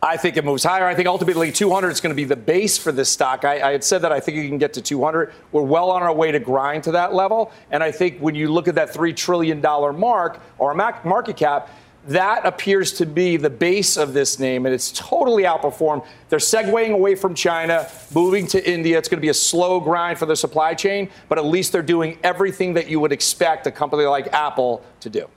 I 0.00 0.16
think 0.16 0.36
it 0.36 0.44
moves 0.44 0.62
higher. 0.62 0.86
I 0.86 0.94
think 0.94 1.08
ultimately 1.08 1.50
200 1.50 1.90
is 1.90 2.00
going 2.00 2.12
to 2.12 2.16
be 2.16 2.24
the 2.24 2.36
base 2.36 2.78
for 2.78 2.92
this 2.92 3.08
stock. 3.08 3.44
I, 3.44 3.68
I, 3.68 3.72
had 3.72 3.82
said 3.82 4.02
that 4.02 4.12
I 4.12 4.20
think 4.20 4.36
you 4.36 4.48
can 4.48 4.58
get 4.58 4.72
to 4.74 4.82
200. 4.82 5.32
We're 5.50 5.62
well 5.62 5.90
on 5.90 6.02
our 6.04 6.14
way 6.14 6.30
to 6.30 6.38
grind 6.38 6.84
to 6.84 6.92
that 6.92 7.14
level. 7.14 7.50
And 7.72 7.82
I 7.82 7.90
think 7.90 8.20
when 8.20 8.36
you 8.36 8.52
look 8.52 8.68
at 8.68 8.76
that 8.76 8.94
$3 8.94 9.14
trillion 9.16 9.60
mark 9.60 10.40
or 10.58 10.72
market 10.74 11.36
cap, 11.36 11.70
that 12.06 12.46
appears 12.46 12.94
to 12.94 13.06
be 13.06 13.36
the 13.36 13.50
base 13.50 13.98
of 13.98 14.14
this 14.14 14.38
name, 14.38 14.64
and 14.64 14.74
it's 14.74 14.92
totally 14.92 15.42
outperformed. 15.42 16.06
They're 16.30 16.38
segueing 16.38 16.92
away 16.92 17.14
from 17.14 17.34
China, 17.34 17.86
moving 18.14 18.46
to 18.46 18.70
India. 18.70 18.96
It's 18.96 19.10
going 19.10 19.18
to 19.18 19.22
be 19.22 19.28
a 19.28 19.34
slow 19.34 19.78
grind 19.78 20.18
for 20.18 20.24
the 20.24 20.34
supply 20.34 20.72
chain, 20.72 21.10
but 21.28 21.36
at 21.36 21.44
least 21.44 21.72
they're 21.72 21.82
doing 21.82 22.18
everything 22.22 22.72
that 22.74 22.88
you 22.88 22.98
would 22.98 23.12
expect 23.12 23.66
a 23.66 23.70
company 23.70 24.04
like 24.04 24.32
Apple 24.32 24.82
to 25.00 25.10
do. 25.10 25.28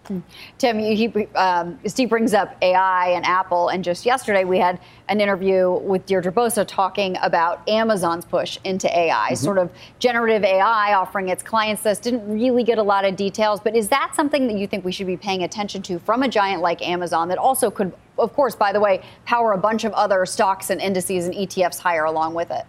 Tim, 0.57 0.79
he, 0.79 1.07
um, 1.35 1.79
Steve 1.85 2.09
brings 2.09 2.33
up 2.33 2.55
AI 2.61 3.09
and 3.09 3.25
Apple, 3.25 3.69
and 3.69 3.83
just 3.83 4.05
yesterday 4.05 4.43
we 4.43 4.57
had 4.57 4.79
an 5.09 5.21
interview 5.21 5.71
with 5.71 6.05
Deirdre 6.05 6.31
Bosa 6.31 6.65
talking 6.67 7.17
about 7.21 7.67
Amazon's 7.67 8.25
push 8.25 8.57
into 8.63 8.87
AI, 8.95 9.29
mm-hmm. 9.31 9.35
sort 9.35 9.57
of 9.57 9.71
generative 9.99 10.43
AI 10.43 10.93
offering 10.93 11.29
its 11.29 11.43
clients 11.43 11.83
this. 11.83 11.99
Didn't 11.99 12.27
really 12.31 12.63
get 12.63 12.77
a 12.77 12.83
lot 12.83 13.05
of 13.05 13.15
details, 13.15 13.59
but 13.59 13.75
is 13.75 13.89
that 13.89 14.13
something 14.15 14.47
that 14.47 14.57
you 14.57 14.67
think 14.67 14.85
we 14.85 14.91
should 14.91 15.07
be 15.07 15.17
paying 15.17 15.43
attention 15.43 15.81
to 15.83 15.99
from 15.99 16.23
a 16.23 16.27
giant 16.27 16.61
like 16.61 16.81
Amazon 16.81 17.27
that 17.29 17.37
also 17.37 17.69
could, 17.69 17.93
of 18.17 18.33
course, 18.33 18.55
by 18.55 18.71
the 18.71 18.79
way, 18.79 19.01
power 19.25 19.53
a 19.53 19.57
bunch 19.57 19.83
of 19.83 19.93
other 19.93 20.25
stocks 20.25 20.69
and 20.69 20.81
indices 20.81 21.25
and 21.25 21.35
ETFs 21.35 21.79
higher 21.79 22.05
along 22.05 22.33
with 22.33 22.51
it? 22.51 22.65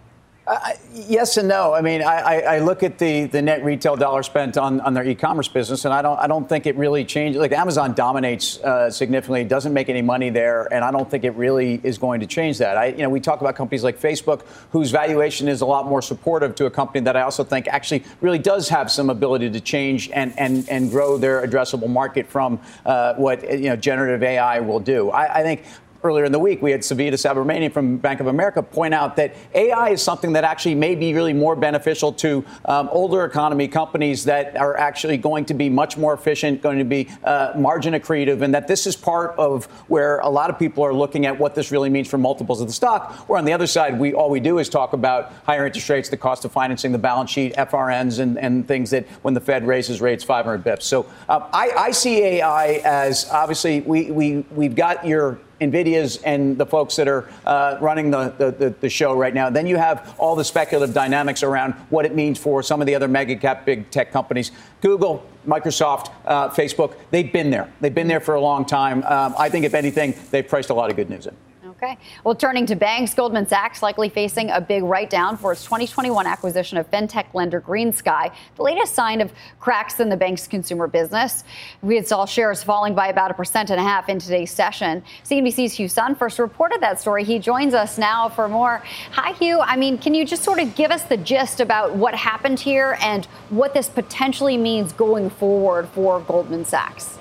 Yes 0.93 1.37
and 1.37 1.47
no. 1.47 1.73
I 1.73 1.79
mean, 1.81 2.01
I, 2.01 2.41
I, 2.41 2.59
look 2.59 2.83
at 2.83 2.97
the, 2.97 3.25
the 3.25 3.41
net 3.41 3.63
retail 3.63 3.95
dollar 3.95 4.23
spent 4.23 4.57
on, 4.57 4.81
on 4.81 4.93
their 4.93 5.07
e-commerce 5.07 5.47
business, 5.47 5.85
and 5.85 5.93
I 5.93 6.01
don't 6.01 6.19
I 6.19 6.27
don't 6.27 6.47
think 6.47 6.65
it 6.65 6.75
really 6.75 7.05
changes. 7.05 7.39
Like 7.39 7.53
Amazon 7.53 7.93
dominates 7.93 8.59
uh, 8.59 8.89
significantly, 8.89 9.45
doesn't 9.45 9.73
make 9.73 9.87
any 9.87 10.01
money 10.01 10.29
there, 10.29 10.71
and 10.73 10.83
I 10.83 10.91
don't 10.91 11.09
think 11.09 11.23
it 11.23 11.31
really 11.31 11.79
is 11.83 11.97
going 11.97 12.19
to 12.19 12.27
change 12.27 12.57
that. 12.57 12.77
I 12.77 12.87
you 12.87 12.97
know 12.97 13.09
we 13.09 13.21
talk 13.21 13.39
about 13.39 13.55
companies 13.55 13.85
like 13.85 13.97
Facebook, 13.97 14.41
whose 14.71 14.91
valuation 14.91 15.47
is 15.47 15.61
a 15.61 15.65
lot 15.65 15.87
more 15.87 16.01
supportive 16.01 16.55
to 16.55 16.65
a 16.65 16.69
company 16.69 16.99
that 17.05 17.15
I 17.15 17.21
also 17.21 17.45
think 17.45 17.69
actually 17.69 18.03
really 18.19 18.39
does 18.39 18.67
have 18.67 18.91
some 18.91 19.09
ability 19.09 19.49
to 19.49 19.61
change 19.61 20.09
and 20.11 20.37
and, 20.37 20.67
and 20.69 20.91
grow 20.91 21.17
their 21.17 21.47
addressable 21.47 21.89
market 21.89 22.27
from 22.27 22.59
uh, 22.85 23.13
what 23.13 23.49
you 23.49 23.69
know 23.69 23.77
generative 23.77 24.21
AI 24.21 24.59
will 24.59 24.81
do. 24.81 25.09
I, 25.09 25.39
I 25.39 25.43
think 25.43 25.63
earlier 26.03 26.25
in 26.25 26.31
the 26.33 26.39
week, 26.39 26.61
we 26.61 26.71
had 26.71 26.81
Savita 26.81 27.13
Subramanian 27.13 27.71
from 27.71 27.97
Bank 27.97 28.19
of 28.19 28.27
America 28.27 28.61
point 28.61 28.93
out 28.93 29.15
that 29.15 29.35
AI 29.55 29.89
is 29.89 30.01
something 30.01 30.33
that 30.33 30.43
actually 30.43 30.75
may 30.75 30.95
be 30.95 31.13
really 31.13 31.31
more 31.31 31.55
beneficial 31.55 32.11
to 32.13 32.43
um, 32.65 32.89
older 32.91 33.23
economy 33.23 33.69
companies 33.69 34.25
that 34.25 34.57
are 34.57 34.75
actually 34.77 35.17
going 35.17 35.45
to 35.45 35.53
be 35.53 35.69
much 35.69 35.97
more 35.97 36.13
efficient, 36.13 36.61
going 36.61 36.77
to 36.77 36.83
be 36.85 37.09
uh, 37.23 37.53
margin 37.55 37.93
accretive, 37.93 38.41
and 38.41 38.53
that 38.53 38.67
this 38.67 38.85
is 38.85 38.97
part 38.97 39.33
of 39.37 39.65
where 39.87 40.19
a 40.19 40.29
lot 40.29 40.49
of 40.49 40.59
people 40.59 40.83
are 40.83 40.93
looking 40.93 41.25
at 41.25 41.39
what 41.39 41.55
this 41.55 41.71
really 41.71 41.89
means 41.89 42.09
for 42.09 42.17
multiples 42.17 42.59
of 42.59 42.67
the 42.67 42.73
stock. 42.73 43.13
Where 43.29 43.39
on 43.39 43.45
the 43.45 43.53
other 43.53 43.67
side, 43.67 43.97
we 43.97 44.13
all 44.13 44.29
we 44.29 44.41
do 44.41 44.59
is 44.59 44.67
talk 44.67 44.91
about 44.91 45.31
higher 45.45 45.65
interest 45.65 45.89
rates, 45.89 46.09
the 46.09 46.17
cost 46.17 46.43
of 46.43 46.51
financing, 46.51 46.91
the 46.91 46.97
balance 46.97 47.31
sheet, 47.31 47.53
FRNs, 47.55 48.19
and, 48.19 48.37
and 48.37 48.67
things 48.67 48.89
that 48.89 49.07
when 49.21 49.33
the 49.33 49.41
Fed 49.41 49.65
raises 49.65 50.01
rates 50.01 50.23
500 50.23 50.63
bips. 50.63 50.83
So 50.83 51.03
um, 51.29 51.45
I, 51.53 51.71
I 51.77 51.91
see 51.91 52.21
AI 52.23 52.81
as 52.83 53.29
obviously 53.29 53.81
we, 53.81 54.11
we, 54.11 54.45
we've 54.51 54.75
got 54.75 55.07
your 55.07 55.39
NVIDIA's 55.71 56.17
and 56.17 56.57
the 56.57 56.65
folks 56.65 56.95
that 56.95 57.07
are 57.07 57.29
uh, 57.45 57.77
running 57.81 58.11
the, 58.11 58.33
the, 58.37 58.73
the, 58.79 58.89
show 58.89 59.13
right 59.13 59.33
now. 59.33 59.49
Then 59.49 59.65
you 59.65 59.77
have 59.77 60.15
all 60.19 60.35
the 60.35 60.43
speculative 60.43 60.93
dynamics 60.93 61.43
around 61.43 61.73
what 61.89 62.05
it 62.05 62.13
means 62.15 62.37
for 62.37 62.61
some 62.61 62.81
of 62.81 62.87
the 62.87 62.95
other 62.95 63.07
mega 63.07 63.35
cap 63.35 63.65
big 63.65 63.89
tech 63.89 64.11
companies. 64.11 64.51
Google, 64.81 65.25
Microsoft, 65.47 66.11
uh, 66.25 66.49
Facebook, 66.49 66.95
they've 67.11 67.31
been 67.31 67.49
there. 67.49 67.71
They've 67.81 67.93
been 67.93 68.07
there 68.07 68.19
for 68.19 68.35
a 68.35 68.41
long 68.41 68.65
time. 68.65 69.03
Um, 69.03 69.33
I 69.37 69.49
think, 69.49 69.65
if 69.65 69.73
anything, 69.73 70.13
they've 70.31 70.47
priced 70.47 70.69
a 70.69 70.73
lot 70.73 70.89
of 70.89 70.95
good 70.95 71.09
news 71.09 71.27
in. 71.27 71.35
Okay. 71.83 71.97
Well, 72.23 72.33
turning 72.33 72.65
to 72.67 72.75
banks, 72.75 73.13
Goldman 73.13 73.45
Sachs 73.45 73.81
likely 73.81 74.07
facing 74.07 74.49
a 74.51 74.61
big 74.61 74.83
write 74.83 75.09
down 75.09 75.35
for 75.35 75.51
its 75.51 75.65
2021 75.65 76.25
acquisition 76.25 76.77
of 76.77 76.89
fintech 76.89 77.33
lender 77.33 77.59
GreenSky, 77.59 78.33
the 78.55 78.63
latest 78.63 78.95
sign 78.95 79.19
of 79.19 79.33
cracks 79.59 79.99
in 79.99 80.07
the 80.07 80.15
bank's 80.15 80.47
consumer 80.47 80.87
business. 80.87 81.43
We 81.81 82.01
saw 82.03 82.25
shares 82.25 82.63
falling 82.63 82.95
by 82.95 83.09
about 83.09 83.31
a 83.31 83.33
percent 83.33 83.69
and 83.69 83.81
a 83.81 83.83
half 83.83 84.07
in 84.07 84.17
today's 84.17 84.51
session. 84.51 85.03
CNBC's 85.25 85.73
Hugh 85.73 85.89
Son 85.89 86.15
first 86.15 86.39
reported 86.39 86.79
that 86.79 87.01
story. 87.01 87.25
He 87.25 87.37
joins 87.37 87.73
us 87.73 87.97
now 87.97 88.29
for 88.29 88.47
more. 88.47 88.81
Hi, 89.11 89.33
Hugh. 89.33 89.59
I 89.59 89.75
mean, 89.75 89.97
can 89.97 90.15
you 90.15 90.23
just 90.23 90.43
sort 90.43 90.61
of 90.61 90.75
give 90.75 90.89
us 90.89 91.03
the 91.03 91.17
gist 91.17 91.59
about 91.59 91.95
what 91.95 92.15
happened 92.15 92.61
here 92.61 92.97
and 93.01 93.25
what 93.49 93.73
this 93.73 93.89
potentially 93.89 94.55
means 94.55 94.93
going 94.93 95.29
forward 95.29 95.89
for 95.89 96.21
Goldman 96.21 96.63
Sachs? 96.63 97.19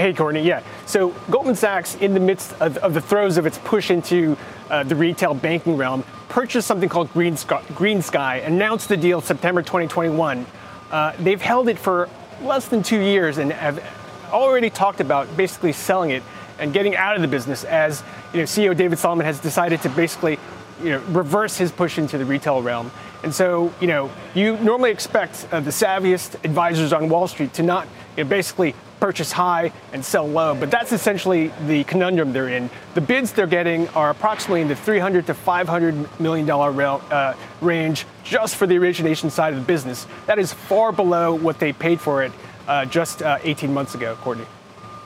Hey, 0.00 0.14
Courtney. 0.14 0.40
Yeah. 0.40 0.62
So 0.86 1.10
Goldman 1.30 1.56
Sachs, 1.56 1.94
in 1.96 2.14
the 2.14 2.20
midst 2.20 2.54
of, 2.54 2.78
of 2.78 2.94
the 2.94 3.02
throes 3.02 3.36
of 3.36 3.44
its 3.44 3.58
push 3.58 3.90
into 3.90 4.34
uh, 4.70 4.82
the 4.82 4.96
retail 4.96 5.34
banking 5.34 5.76
realm, 5.76 6.04
purchased 6.30 6.66
something 6.66 6.88
called 6.88 7.12
Green 7.12 7.36
Sky, 7.36 7.62
GreenSky, 7.74 8.46
announced 8.46 8.88
the 8.88 8.96
deal 8.96 9.20
September 9.20 9.60
2021. 9.60 10.46
Uh, 10.90 11.12
they've 11.18 11.42
held 11.42 11.68
it 11.68 11.78
for 11.78 12.08
less 12.40 12.66
than 12.68 12.82
two 12.82 12.98
years 12.98 13.36
and 13.36 13.52
have 13.52 13.84
already 14.32 14.70
talked 14.70 15.00
about 15.00 15.36
basically 15.36 15.70
selling 15.70 16.08
it 16.08 16.22
and 16.58 16.72
getting 16.72 16.96
out 16.96 17.14
of 17.14 17.20
the 17.20 17.28
business 17.28 17.64
as 17.64 18.02
you 18.32 18.38
know, 18.38 18.44
CEO 18.44 18.74
David 18.74 18.98
Solomon 18.98 19.26
has 19.26 19.38
decided 19.38 19.82
to 19.82 19.90
basically 19.90 20.38
you 20.82 20.92
know, 20.92 21.00
reverse 21.10 21.58
his 21.58 21.70
push 21.70 21.98
into 21.98 22.16
the 22.16 22.24
retail 22.24 22.62
realm. 22.62 22.90
And 23.22 23.34
so, 23.34 23.70
you 23.82 23.86
know, 23.86 24.10
you 24.34 24.56
normally 24.60 24.92
expect 24.92 25.46
uh, 25.52 25.60
the 25.60 25.70
savviest 25.70 26.42
advisors 26.42 26.94
on 26.94 27.10
Wall 27.10 27.28
Street 27.28 27.52
to 27.52 27.62
not 27.62 27.86
you 28.16 28.24
know, 28.24 28.30
basically 28.30 28.74
purchase 29.00 29.32
high 29.32 29.72
and 29.92 30.04
sell 30.04 30.28
low. 30.28 30.54
But 30.54 30.70
that's 30.70 30.92
essentially 30.92 31.50
the 31.66 31.84
conundrum 31.84 32.32
they're 32.32 32.48
in. 32.48 32.70
The 32.94 33.00
bids 33.00 33.32
they're 33.32 33.46
getting 33.46 33.88
are 33.88 34.10
approximately 34.10 34.60
in 34.60 34.68
the 34.68 34.76
300 34.76 35.26
to 35.26 35.34
500 35.34 36.20
million 36.20 36.46
dollar 36.46 36.70
uh, 36.82 37.34
range 37.60 38.06
just 38.22 38.56
for 38.56 38.66
the 38.66 38.76
origination 38.78 39.30
side 39.30 39.54
of 39.54 39.58
the 39.58 39.66
business. 39.66 40.06
That 40.26 40.38
is 40.38 40.52
far 40.52 40.92
below 40.92 41.34
what 41.34 41.58
they 41.58 41.72
paid 41.72 42.00
for 42.00 42.22
it 42.22 42.32
uh, 42.68 42.84
just 42.84 43.22
uh, 43.22 43.38
18 43.42 43.72
months 43.72 43.94
ago, 43.94 44.16
Courtney. 44.20 44.46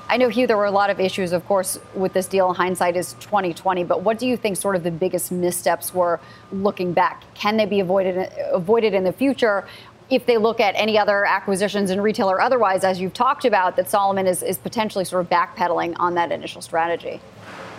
I 0.06 0.18
know, 0.18 0.28
Hugh, 0.28 0.46
there 0.46 0.58
were 0.58 0.66
a 0.66 0.70
lot 0.70 0.90
of 0.90 1.00
issues, 1.00 1.32
of 1.32 1.46
course, 1.46 1.78
with 1.94 2.12
this 2.12 2.26
deal. 2.26 2.52
Hindsight 2.52 2.94
is 2.94 3.14
2020, 3.14 3.84
but 3.84 4.02
what 4.02 4.18
do 4.18 4.26
you 4.26 4.36
think 4.36 4.58
sort 4.58 4.76
of 4.76 4.82
the 4.82 4.90
biggest 4.90 5.32
missteps 5.32 5.94
were 5.94 6.20
looking 6.52 6.92
back? 6.92 7.24
Can 7.34 7.56
they 7.56 7.64
be 7.64 7.80
avoided 7.80 8.30
avoided 8.52 8.92
in 8.92 9.02
the 9.02 9.12
future? 9.12 9.66
If 10.14 10.26
they 10.26 10.38
look 10.38 10.60
at 10.60 10.74
any 10.76 10.98
other 10.98 11.24
acquisitions 11.24 11.90
in 11.90 12.00
retail 12.00 12.30
or 12.30 12.40
otherwise, 12.40 12.84
as 12.84 13.00
you've 13.00 13.14
talked 13.14 13.44
about, 13.44 13.76
that 13.76 13.90
Solomon 13.90 14.26
is, 14.26 14.42
is 14.42 14.58
potentially 14.58 15.04
sort 15.04 15.24
of 15.24 15.30
backpedaling 15.30 15.94
on 15.98 16.14
that 16.14 16.32
initial 16.32 16.62
strategy? 16.62 17.20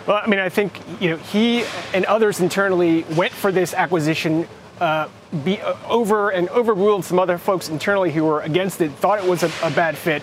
Well, 0.06 0.20
I 0.22 0.26
mean, 0.28 0.38
I 0.38 0.48
think 0.48 0.80
you 1.00 1.10
know 1.10 1.16
he 1.16 1.64
and 1.92 2.04
others 2.04 2.40
internally 2.40 3.02
went 3.16 3.32
for 3.32 3.50
this 3.50 3.74
acquisition, 3.74 4.46
uh, 4.80 5.08
be 5.44 5.60
uh, 5.60 5.74
over 5.88 6.30
and 6.30 6.48
overruled 6.50 7.04
some 7.04 7.18
other 7.18 7.38
folks 7.38 7.68
internally 7.68 8.12
who 8.12 8.24
were 8.24 8.42
against 8.42 8.80
it, 8.80 8.92
thought 8.92 9.18
it 9.18 9.28
was 9.28 9.42
a, 9.42 9.50
a 9.64 9.70
bad 9.70 9.96
fit, 9.96 10.22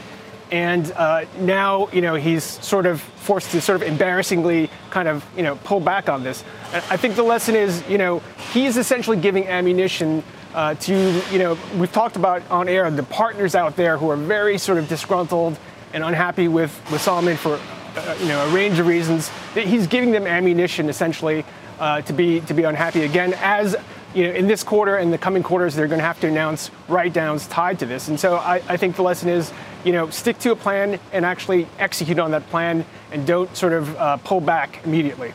and 0.52 0.90
uh, 0.94 1.26
now 1.40 1.90
you 1.92 2.02
know 2.02 2.16
he's 2.16 2.46
sort 2.46 2.86
of 2.86 3.02
forced 3.02 3.52
to 3.52 3.60
sort 3.60 3.82
of 3.82 3.88
embarrassingly 3.88 4.70
kind 4.90 5.10
of 5.10 5.26
you 5.36 5.44
know 5.44 5.58
pull 5.66 5.82
back 5.82 6.08
on 6.08 6.24
this. 6.24 6.46
I 6.72 6.96
think 6.96 7.16
the 7.16 7.24
lesson 7.24 7.56
is 7.56 7.84
you 7.90 7.98
know 7.98 8.20
he's 8.54 8.78
essentially 8.78 9.18
giving 9.18 9.48
ammunition 9.48 10.24
uh, 10.54 10.76
to, 10.76 11.24
you 11.32 11.40
know, 11.40 11.58
we've 11.78 11.92
talked 11.92 12.16
about 12.16 12.42
on 12.50 12.68
air 12.68 12.90
the 12.92 13.04
partners 13.04 13.56
out 13.56 13.76
there 13.76 13.98
who 13.98 14.10
are 14.10 14.18
very 14.18 14.58
sort 14.58 14.78
of 14.78 14.88
disgruntled 14.88 15.58
and 15.94 16.04
unhappy 16.04 16.48
with, 16.48 16.72
with 16.92 17.02
Solomon 17.02 17.38
for, 17.38 17.60
uh, 17.96 18.18
you 18.20 18.28
know, 18.28 18.46
a 18.46 18.54
range 18.54 18.80
of 18.80 18.88
reasons. 18.88 19.32
That 19.54 19.66
he's 19.66 19.88
giving 19.88 20.12
them 20.12 20.26
ammunition 20.28 20.90
essentially 20.90 21.46
uh, 21.80 22.02
to 22.02 22.14
be 22.14 22.42
to 22.42 22.54
be 22.54 22.64
unhappy 22.64 23.04
again. 23.04 23.34
As 23.42 23.76
you 24.14 24.28
know, 24.28 24.34
in 24.34 24.48
this 24.48 24.64
quarter 24.64 24.98
and 24.98 25.12
the 25.12 25.18
coming 25.18 25.44
quarters, 25.44 25.74
they're 25.74 25.88
going 25.88 26.00
to 26.00 26.06
have 26.06 26.20
to 26.20 26.28
announce 26.28 26.70
write-downs 26.88 27.48
tied 27.48 27.80
to 27.80 27.86
this. 27.88 28.10
And 28.10 28.20
so 28.20 28.36
I, 28.36 28.62
I 28.70 28.78
think 28.78 28.96
the 28.96 29.02
lesson 29.02 29.30
is, 29.30 29.52
you 29.84 29.92
know, 29.92 30.10
stick 30.12 30.38
to 30.40 30.52
a 30.52 30.56
plan 30.56 31.00
and 31.12 31.26
actually 31.26 31.68
execute 31.80 32.20
on 32.20 32.32
that 32.32 32.48
plan, 32.50 32.86
and 33.12 33.26
don't 33.26 33.56
sort 33.58 33.74
of 33.74 33.96
uh, 33.98 34.18
pull 34.18 34.40
back 34.40 34.86
immediately. 34.86 35.34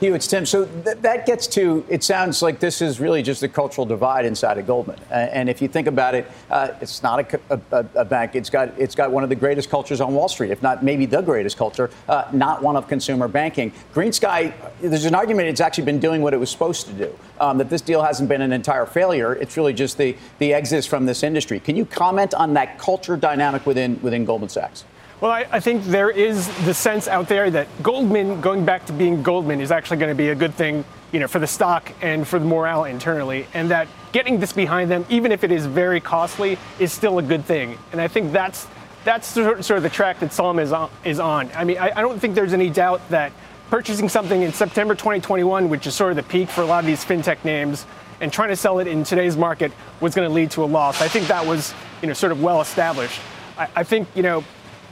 It's 0.00 0.28
Tim. 0.28 0.46
So 0.46 0.64
th- 0.64 0.98
that 0.98 1.26
gets 1.26 1.48
to 1.48 1.84
it 1.88 2.04
sounds 2.04 2.40
like 2.40 2.60
this 2.60 2.80
is 2.80 3.00
really 3.00 3.20
just 3.20 3.42
a 3.42 3.48
cultural 3.48 3.84
divide 3.84 4.24
inside 4.24 4.56
of 4.56 4.66
Goldman. 4.66 4.98
And 5.10 5.50
if 5.50 5.60
you 5.60 5.66
think 5.66 5.88
about 5.88 6.14
it, 6.14 6.30
uh, 6.50 6.68
it's 6.80 7.02
not 7.02 7.34
a, 7.34 7.60
a, 7.72 7.86
a, 7.96 8.04
bank. 8.04 8.36
It's 8.36 8.48
got 8.48 8.78
it's 8.78 8.94
got 8.94 9.10
one 9.10 9.24
of 9.24 9.28
the 9.28 9.34
greatest 9.34 9.70
cultures 9.70 10.00
on 10.00 10.14
Wall 10.14 10.28
Street, 10.28 10.52
if 10.52 10.62
not 10.62 10.84
maybe 10.84 11.04
the 11.04 11.20
greatest 11.20 11.56
culture. 11.56 11.90
Uh, 12.08 12.28
not 12.32 12.62
one 12.62 12.76
of 12.76 12.86
consumer 12.86 13.26
banking. 13.26 13.72
GreenSky, 13.92 14.52
there's 14.80 15.04
an 15.04 15.16
argument 15.16 15.48
it's 15.48 15.60
actually 15.60 15.84
been 15.84 15.98
doing 15.98 16.22
what 16.22 16.32
it 16.32 16.38
was 16.38 16.50
supposed 16.50 16.86
to 16.86 16.92
do. 16.92 17.18
Um, 17.40 17.58
that 17.58 17.68
this 17.68 17.80
deal 17.80 18.02
hasn't 18.02 18.28
been 18.28 18.40
an 18.40 18.52
entire 18.52 18.86
failure. 18.86 19.34
It's 19.34 19.56
really 19.56 19.72
just 19.72 19.98
the 19.98 20.16
the 20.38 20.54
exits 20.54 20.86
from 20.86 21.06
this 21.06 21.24
industry. 21.24 21.58
Can 21.58 21.74
you 21.74 21.84
comment 21.84 22.34
on 22.34 22.54
that 22.54 22.78
culture 22.78 23.16
dynamic 23.16 23.66
within 23.66 24.00
within 24.00 24.24
Goldman 24.24 24.48
Sachs? 24.48 24.84
Well, 25.20 25.32
I, 25.32 25.46
I, 25.50 25.58
think 25.58 25.82
there 25.82 26.10
is 26.10 26.46
the 26.64 26.72
sense 26.72 27.08
out 27.08 27.28
there 27.28 27.50
that 27.50 27.66
Goldman, 27.82 28.40
going 28.40 28.64
back 28.64 28.86
to 28.86 28.92
being 28.92 29.24
Goldman, 29.24 29.60
is 29.60 29.72
actually 29.72 29.96
going 29.96 30.12
to 30.12 30.14
be 30.14 30.28
a 30.28 30.34
good 30.36 30.54
thing, 30.54 30.84
you 31.10 31.18
know, 31.18 31.26
for 31.26 31.40
the 31.40 31.46
stock 31.46 31.92
and 32.00 32.26
for 32.26 32.38
the 32.38 32.44
morale 32.44 32.84
internally, 32.84 33.48
and 33.52 33.72
that 33.72 33.88
getting 34.12 34.38
this 34.38 34.52
behind 34.52 34.92
them, 34.92 35.04
even 35.08 35.32
if 35.32 35.42
it 35.42 35.50
is 35.50 35.66
very 35.66 36.00
costly, 36.00 36.56
is 36.78 36.92
still 36.92 37.18
a 37.18 37.22
good 37.22 37.44
thing. 37.44 37.76
And 37.90 38.00
I 38.00 38.06
think 38.06 38.30
that's 38.30 38.68
that's 39.04 39.26
sort 39.26 39.70
of 39.70 39.82
the 39.82 39.90
track 39.90 40.20
that 40.20 40.32
Solomon 40.32 40.62
is 40.62 40.70
on. 40.70 40.88
Is 41.04 41.18
on. 41.18 41.50
I 41.56 41.64
mean, 41.64 41.78
I, 41.78 41.90
I 41.96 42.00
don't 42.00 42.20
think 42.20 42.36
there's 42.36 42.54
any 42.54 42.70
doubt 42.70 43.00
that 43.08 43.32
purchasing 43.70 44.08
something 44.08 44.42
in 44.42 44.52
September 44.52 44.94
2021, 44.94 45.68
which 45.68 45.88
is 45.88 45.96
sort 45.96 46.12
of 46.12 46.16
the 46.16 46.22
peak 46.22 46.48
for 46.48 46.62
a 46.62 46.66
lot 46.66 46.84
of 46.84 46.86
these 46.86 47.04
fintech 47.04 47.44
names, 47.44 47.86
and 48.20 48.32
trying 48.32 48.50
to 48.50 48.56
sell 48.56 48.78
it 48.78 48.86
in 48.86 49.02
today's 49.02 49.36
market 49.36 49.72
was 50.00 50.14
going 50.14 50.28
to 50.28 50.32
lead 50.32 50.52
to 50.52 50.62
a 50.62 50.66
loss. 50.66 51.02
I 51.02 51.08
think 51.08 51.26
that 51.26 51.44
was, 51.44 51.74
you 52.02 52.06
know, 52.06 52.14
sort 52.14 52.30
of 52.30 52.40
well 52.40 52.60
established. 52.60 53.20
I, 53.58 53.68
I 53.74 53.82
think, 53.82 54.06
you 54.14 54.22
know, 54.22 54.44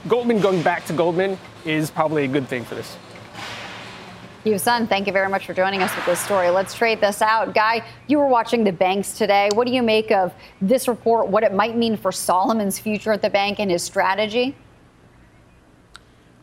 Goldman 0.07 0.39
going 0.39 0.61
back 0.61 0.85
to 0.85 0.93
Goldman 0.93 1.37
is 1.65 1.89
probably 1.89 2.23
a 2.23 2.27
good 2.27 2.47
thing 2.47 2.63
for 2.63 2.75
this. 2.75 2.95
Hugh 4.43 4.57
Son, 4.57 4.87
thank 4.87 5.07
you 5.07 5.13
very 5.13 5.27
much 5.27 5.45
for 5.45 5.53
joining 5.53 5.81
us 5.81 5.93
with 5.93 6.05
this 6.05 6.19
story. 6.19 6.49
Let's 6.49 6.73
trade 6.73 7.01
this 7.01 7.21
out. 7.21 7.53
Guy, 7.53 7.83
you 8.07 8.17
were 8.17 8.27
watching 8.27 8.63
the 8.63 8.71
banks 8.71 9.17
today. 9.17 9.49
What 9.53 9.67
do 9.67 9.73
you 9.73 9.83
make 9.83 10.11
of 10.11 10.33
this 10.61 10.87
report, 10.87 11.27
what 11.27 11.43
it 11.43 11.53
might 11.53 11.75
mean 11.75 11.97
for 11.97 12.13
Solomon's 12.13 12.79
future 12.79 13.11
at 13.11 13.21
the 13.21 13.29
bank 13.29 13.59
and 13.59 13.69
his 13.69 13.83
strategy? 13.83 14.55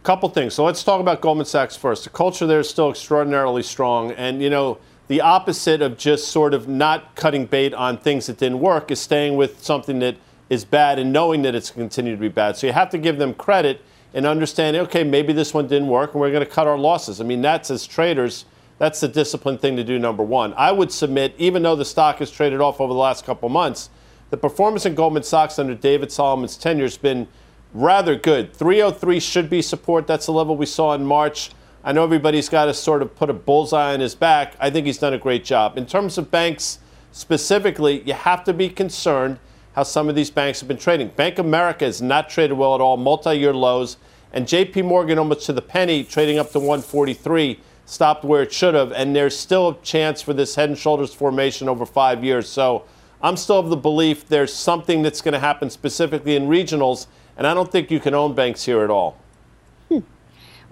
Couple 0.02 0.28
things. 0.28 0.52
So 0.52 0.64
let's 0.64 0.84
talk 0.84 1.00
about 1.00 1.22
Goldman 1.22 1.46
Sachs 1.46 1.76
first. 1.76 2.04
The 2.04 2.10
culture 2.10 2.46
there 2.46 2.60
is 2.60 2.68
still 2.68 2.90
extraordinarily 2.90 3.62
strong. 3.62 4.10
And, 4.12 4.42
you 4.42 4.50
know, 4.50 4.76
the 5.08 5.22
opposite 5.22 5.80
of 5.80 5.96
just 5.96 6.28
sort 6.28 6.52
of 6.52 6.68
not 6.68 7.14
cutting 7.14 7.46
bait 7.46 7.72
on 7.72 7.96
things 7.96 8.26
that 8.26 8.36
didn't 8.36 8.60
work 8.60 8.90
is 8.90 9.00
staying 9.00 9.36
with 9.36 9.64
something 9.64 10.00
that 10.00 10.16
is 10.54 10.64
bad 10.64 10.98
and 10.98 11.12
knowing 11.12 11.42
that 11.42 11.54
it's 11.54 11.70
continued 11.70 12.12
to 12.12 12.20
be 12.20 12.28
bad. 12.28 12.56
So 12.56 12.66
you 12.66 12.72
have 12.72 12.90
to 12.90 12.98
give 12.98 13.18
them 13.18 13.34
credit 13.34 13.82
and 14.14 14.24
understand, 14.24 14.76
okay, 14.76 15.04
maybe 15.04 15.32
this 15.32 15.52
one 15.52 15.66
didn't 15.66 15.88
work 15.88 16.12
and 16.12 16.20
we're 16.20 16.30
going 16.30 16.44
to 16.44 16.50
cut 16.50 16.66
our 16.66 16.78
losses. 16.78 17.20
I 17.20 17.24
mean, 17.24 17.42
that's 17.42 17.70
as 17.70 17.86
traders, 17.86 18.46
that's 18.78 19.00
the 19.00 19.08
disciplined 19.08 19.60
thing 19.60 19.76
to 19.76 19.84
do, 19.84 19.98
number 19.98 20.22
one. 20.22 20.54
I 20.54 20.72
would 20.72 20.90
submit, 20.90 21.34
even 21.36 21.62
though 21.62 21.76
the 21.76 21.84
stock 21.84 22.18
has 22.18 22.30
traded 22.30 22.60
off 22.60 22.80
over 22.80 22.92
the 22.92 22.98
last 22.98 23.26
couple 23.26 23.48
months, 23.48 23.90
the 24.30 24.36
performance 24.36 24.86
in 24.86 24.94
Goldman 24.94 25.22
Sachs 25.22 25.58
under 25.58 25.74
David 25.74 26.10
Solomon's 26.10 26.56
tenure 26.56 26.84
has 26.84 26.96
been 26.96 27.28
rather 27.72 28.16
good. 28.16 28.54
303 28.54 29.20
should 29.20 29.50
be 29.50 29.60
support. 29.60 30.06
That's 30.06 30.26
the 30.26 30.32
level 30.32 30.56
we 30.56 30.66
saw 30.66 30.94
in 30.94 31.04
March. 31.04 31.50
I 31.82 31.92
know 31.92 32.02
everybody's 32.02 32.48
got 32.48 32.64
to 32.64 32.74
sort 32.74 33.02
of 33.02 33.14
put 33.14 33.28
a 33.28 33.34
bullseye 33.34 33.92
on 33.92 34.00
his 34.00 34.14
back. 34.14 34.54
I 34.58 34.70
think 34.70 34.86
he's 34.86 34.98
done 34.98 35.12
a 35.12 35.18
great 35.18 35.44
job. 35.44 35.76
In 35.76 35.84
terms 35.84 36.16
of 36.16 36.30
banks 36.30 36.78
specifically, 37.12 38.00
you 38.02 38.14
have 38.14 38.42
to 38.44 38.54
be 38.54 38.68
concerned 38.70 39.38
how 39.74 39.82
some 39.82 40.08
of 40.08 40.14
these 40.14 40.30
banks 40.30 40.60
have 40.60 40.68
been 40.68 40.78
trading. 40.78 41.08
Bank 41.08 41.38
of 41.38 41.46
America 41.46 41.84
has 41.84 42.00
not 42.00 42.30
traded 42.30 42.56
well 42.56 42.74
at 42.74 42.80
all, 42.80 42.96
multi-year 42.96 43.52
lows, 43.52 43.96
and 44.32 44.46
JP 44.46 44.84
Morgan 44.84 45.18
almost 45.18 45.46
to 45.46 45.52
the 45.52 45.62
penny, 45.62 46.02
trading 46.04 46.38
up 46.38 46.50
to 46.52 46.58
143, 46.58 47.60
stopped 47.86 48.24
where 48.24 48.42
it 48.42 48.52
should 48.52 48.74
have, 48.74 48.92
and 48.92 49.14
there's 49.14 49.36
still 49.36 49.68
a 49.68 49.76
chance 49.82 50.22
for 50.22 50.32
this 50.32 50.54
head 50.54 50.68
and 50.68 50.78
shoulders 50.78 51.12
formation 51.12 51.68
over 51.68 51.84
five 51.84 52.24
years. 52.24 52.48
So 52.48 52.84
I'm 53.22 53.36
still 53.36 53.58
of 53.58 53.68
the 53.68 53.76
belief 53.76 54.28
there's 54.28 54.52
something 54.52 55.02
that's 55.02 55.20
going 55.20 55.34
to 55.34 55.38
happen 55.38 55.70
specifically 55.70 56.36
in 56.36 56.46
regionals, 56.46 57.06
and 57.36 57.46
I 57.46 57.54
don't 57.54 57.70
think 57.70 57.90
you 57.90 58.00
can 58.00 58.14
own 58.14 58.34
banks 58.34 58.64
here 58.64 58.82
at 58.82 58.90
all. 58.90 59.18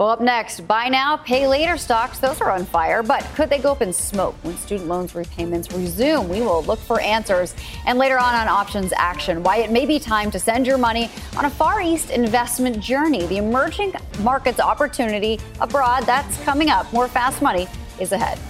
Well, 0.02 0.10
up 0.10 0.20
next, 0.20 0.66
buy 0.66 0.88
now, 0.88 1.16
pay 1.16 1.46
later 1.46 1.76
stocks. 1.76 2.18
Those 2.18 2.40
are 2.40 2.50
on 2.50 2.64
fire, 2.64 3.04
but 3.04 3.22
could 3.36 3.48
they 3.48 3.60
go 3.60 3.70
up 3.70 3.82
in 3.82 3.92
smoke 3.92 4.34
when 4.42 4.56
student 4.56 4.88
loans 4.88 5.14
repayments 5.14 5.72
resume? 5.72 6.28
We 6.28 6.40
will 6.40 6.64
look 6.64 6.80
for 6.80 7.00
answers. 7.00 7.54
And 7.86 8.00
later 8.00 8.18
on 8.18 8.34
on 8.34 8.48
options 8.48 8.92
action, 8.96 9.44
why 9.44 9.58
it 9.58 9.70
may 9.70 9.86
be 9.86 10.00
time 10.00 10.32
to 10.32 10.40
send 10.40 10.66
your 10.66 10.76
money 10.76 11.08
on 11.36 11.44
a 11.44 11.50
Far 11.50 11.80
East 11.80 12.10
investment 12.10 12.80
journey. 12.80 13.26
The 13.26 13.36
emerging 13.36 13.94
markets 14.22 14.58
opportunity 14.58 15.38
abroad, 15.60 16.02
that's 16.02 16.36
coming 16.42 16.68
up. 16.68 16.92
More 16.92 17.06
fast 17.06 17.40
money 17.40 17.68
is 18.00 18.10
ahead. 18.10 18.40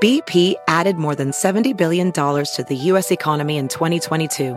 BP 0.00 0.54
added 0.68 0.98
more 0.98 1.16
than 1.16 1.32
$70 1.32 1.76
billion 1.76 2.12
to 2.12 2.64
the 2.68 2.76
U.S. 2.76 3.10
economy 3.10 3.56
in 3.56 3.66
2022 3.66 4.56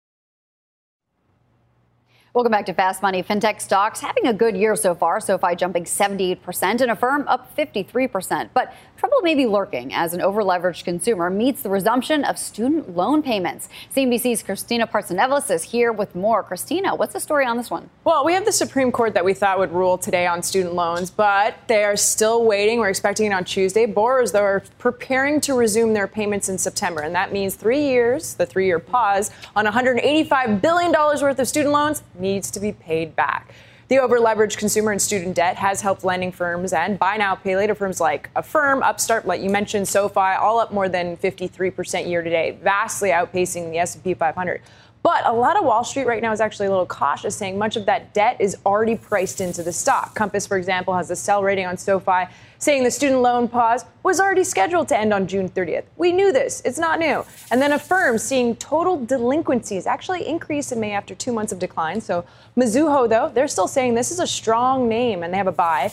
Welcome 2.33 2.51
back 2.51 2.65
to 2.67 2.73
Fast 2.73 3.01
Money. 3.01 3.21
FinTech 3.21 3.59
stocks 3.59 3.99
having 3.99 4.27
a 4.27 4.33
good 4.33 4.55
year 4.55 4.77
so 4.77 4.95
far. 4.95 5.19
SoFi 5.19 5.53
jumping 5.53 5.83
78% 5.83 6.79
and 6.79 6.89
Affirm 6.89 7.27
up 7.27 7.53
53%. 7.57 8.51
But 8.53 8.73
trouble 9.01 9.17
may 9.23 9.33
be 9.33 9.47
lurking 9.47 9.91
as 9.95 10.13
an 10.13 10.19
overleveraged 10.19 10.83
consumer 10.83 11.27
meets 11.27 11.63
the 11.63 11.69
resumption 11.71 12.23
of 12.23 12.37
student 12.37 12.95
loan 12.95 13.23
payments. 13.23 13.67
CNBC's 13.95 14.43
Christina 14.43 14.85
Partsinevelos 14.85 15.49
is 15.49 15.63
here 15.63 15.91
with 15.91 16.13
more. 16.13 16.43
Christina, 16.43 16.93
what's 16.93 17.13
the 17.13 17.19
story 17.19 17.43
on 17.43 17.57
this 17.57 17.71
one? 17.71 17.89
Well, 18.03 18.23
we 18.23 18.33
have 18.33 18.45
the 18.45 18.51
Supreme 18.51 18.91
Court 18.91 19.15
that 19.15 19.25
we 19.25 19.33
thought 19.33 19.57
would 19.57 19.71
rule 19.71 19.97
today 19.97 20.27
on 20.27 20.43
student 20.43 20.75
loans, 20.75 21.09
but 21.09 21.57
they 21.67 21.83
are 21.83 21.97
still 21.97 22.45
waiting. 22.45 22.77
We're 22.77 22.89
expecting 22.89 23.25
it 23.25 23.33
on 23.33 23.43
Tuesday. 23.43 23.87
Borrowers, 23.87 24.33
though, 24.33 24.43
are 24.43 24.61
preparing 24.77 25.41
to 25.41 25.55
resume 25.55 25.93
their 25.93 26.07
payments 26.07 26.47
in 26.47 26.59
September, 26.59 27.01
and 27.01 27.15
that 27.15 27.33
means 27.33 27.55
three 27.55 27.81
years, 27.81 28.35
the 28.35 28.45
three 28.45 28.67
year 28.67 28.77
pause 28.77 29.31
on 29.55 29.65
$185 29.65 30.61
billion 30.61 30.91
worth 30.91 31.39
of 31.39 31.47
student 31.47 31.73
loans 31.73 32.03
needs 32.19 32.51
to 32.51 32.59
be 32.59 32.71
paid 32.71 33.15
back. 33.15 33.51
The 33.91 33.99
over-leveraged 33.99 34.55
consumer 34.55 34.93
and 34.93 35.01
student 35.01 35.35
debt 35.35 35.57
has 35.57 35.81
helped 35.81 36.05
lending 36.05 36.31
firms 36.31 36.71
and 36.71 36.97
buy 36.97 37.17
now, 37.17 37.35
pay 37.35 37.57
later 37.57 37.75
firms 37.75 37.99
like 37.99 38.29
Affirm, 38.37 38.81
Upstart, 38.83 39.27
like 39.27 39.41
you 39.41 39.49
mentioned, 39.49 39.85
SoFi, 39.85 40.37
all 40.39 40.61
up 40.61 40.71
more 40.71 40.87
than 40.87 41.17
53% 41.17 42.07
year 42.07 42.21
to 42.21 42.29
date, 42.29 42.61
vastly 42.61 43.09
outpacing 43.09 43.69
the 43.69 43.79
S&P 43.79 44.13
500. 44.13 44.61
But 45.03 45.25
a 45.25 45.33
lot 45.33 45.57
of 45.57 45.65
Wall 45.65 45.83
Street 45.83 46.07
right 46.07 46.21
now 46.21 46.31
is 46.31 46.39
actually 46.39 46.67
a 46.67 46.69
little 46.69 46.85
cautious, 46.85 47.35
saying 47.35 47.57
much 47.57 47.75
of 47.75 47.85
that 47.87 48.13
debt 48.13 48.37
is 48.39 48.55
already 48.65 48.95
priced 48.95 49.41
into 49.41 49.61
the 49.61 49.73
stock. 49.73 50.15
Compass, 50.15 50.47
for 50.47 50.55
example, 50.55 50.95
has 50.95 51.11
a 51.11 51.15
sell 51.17 51.43
rating 51.43 51.65
on 51.65 51.75
SoFi 51.75 52.27
saying 52.61 52.83
the 52.83 52.91
student 52.91 53.21
loan 53.21 53.47
pause 53.47 53.85
was 54.03 54.19
already 54.19 54.43
scheduled 54.43 54.87
to 54.87 54.97
end 54.97 55.11
on 55.13 55.27
June 55.27 55.49
30th. 55.49 55.83
We 55.97 56.11
knew 56.11 56.31
this, 56.31 56.61
it's 56.63 56.77
not 56.77 56.99
new. 56.99 57.25
And 57.49 57.59
then 57.59 57.71
Affirm 57.73 58.19
seeing 58.19 58.55
total 58.55 59.03
delinquencies 59.03 59.87
actually 59.87 60.27
increase 60.27 60.71
in 60.71 60.79
May 60.79 60.91
after 60.91 61.15
two 61.15 61.33
months 61.33 61.51
of 61.51 61.57
decline. 61.57 61.99
So 61.99 62.23
Mizuho, 62.55 63.09
though, 63.09 63.29
they're 63.33 63.47
still 63.47 63.67
saying 63.67 63.95
this 63.95 64.11
is 64.11 64.19
a 64.19 64.27
strong 64.27 64.87
name 64.87 65.23
and 65.23 65.33
they 65.33 65.37
have 65.37 65.47
a 65.47 65.51
buy. 65.51 65.91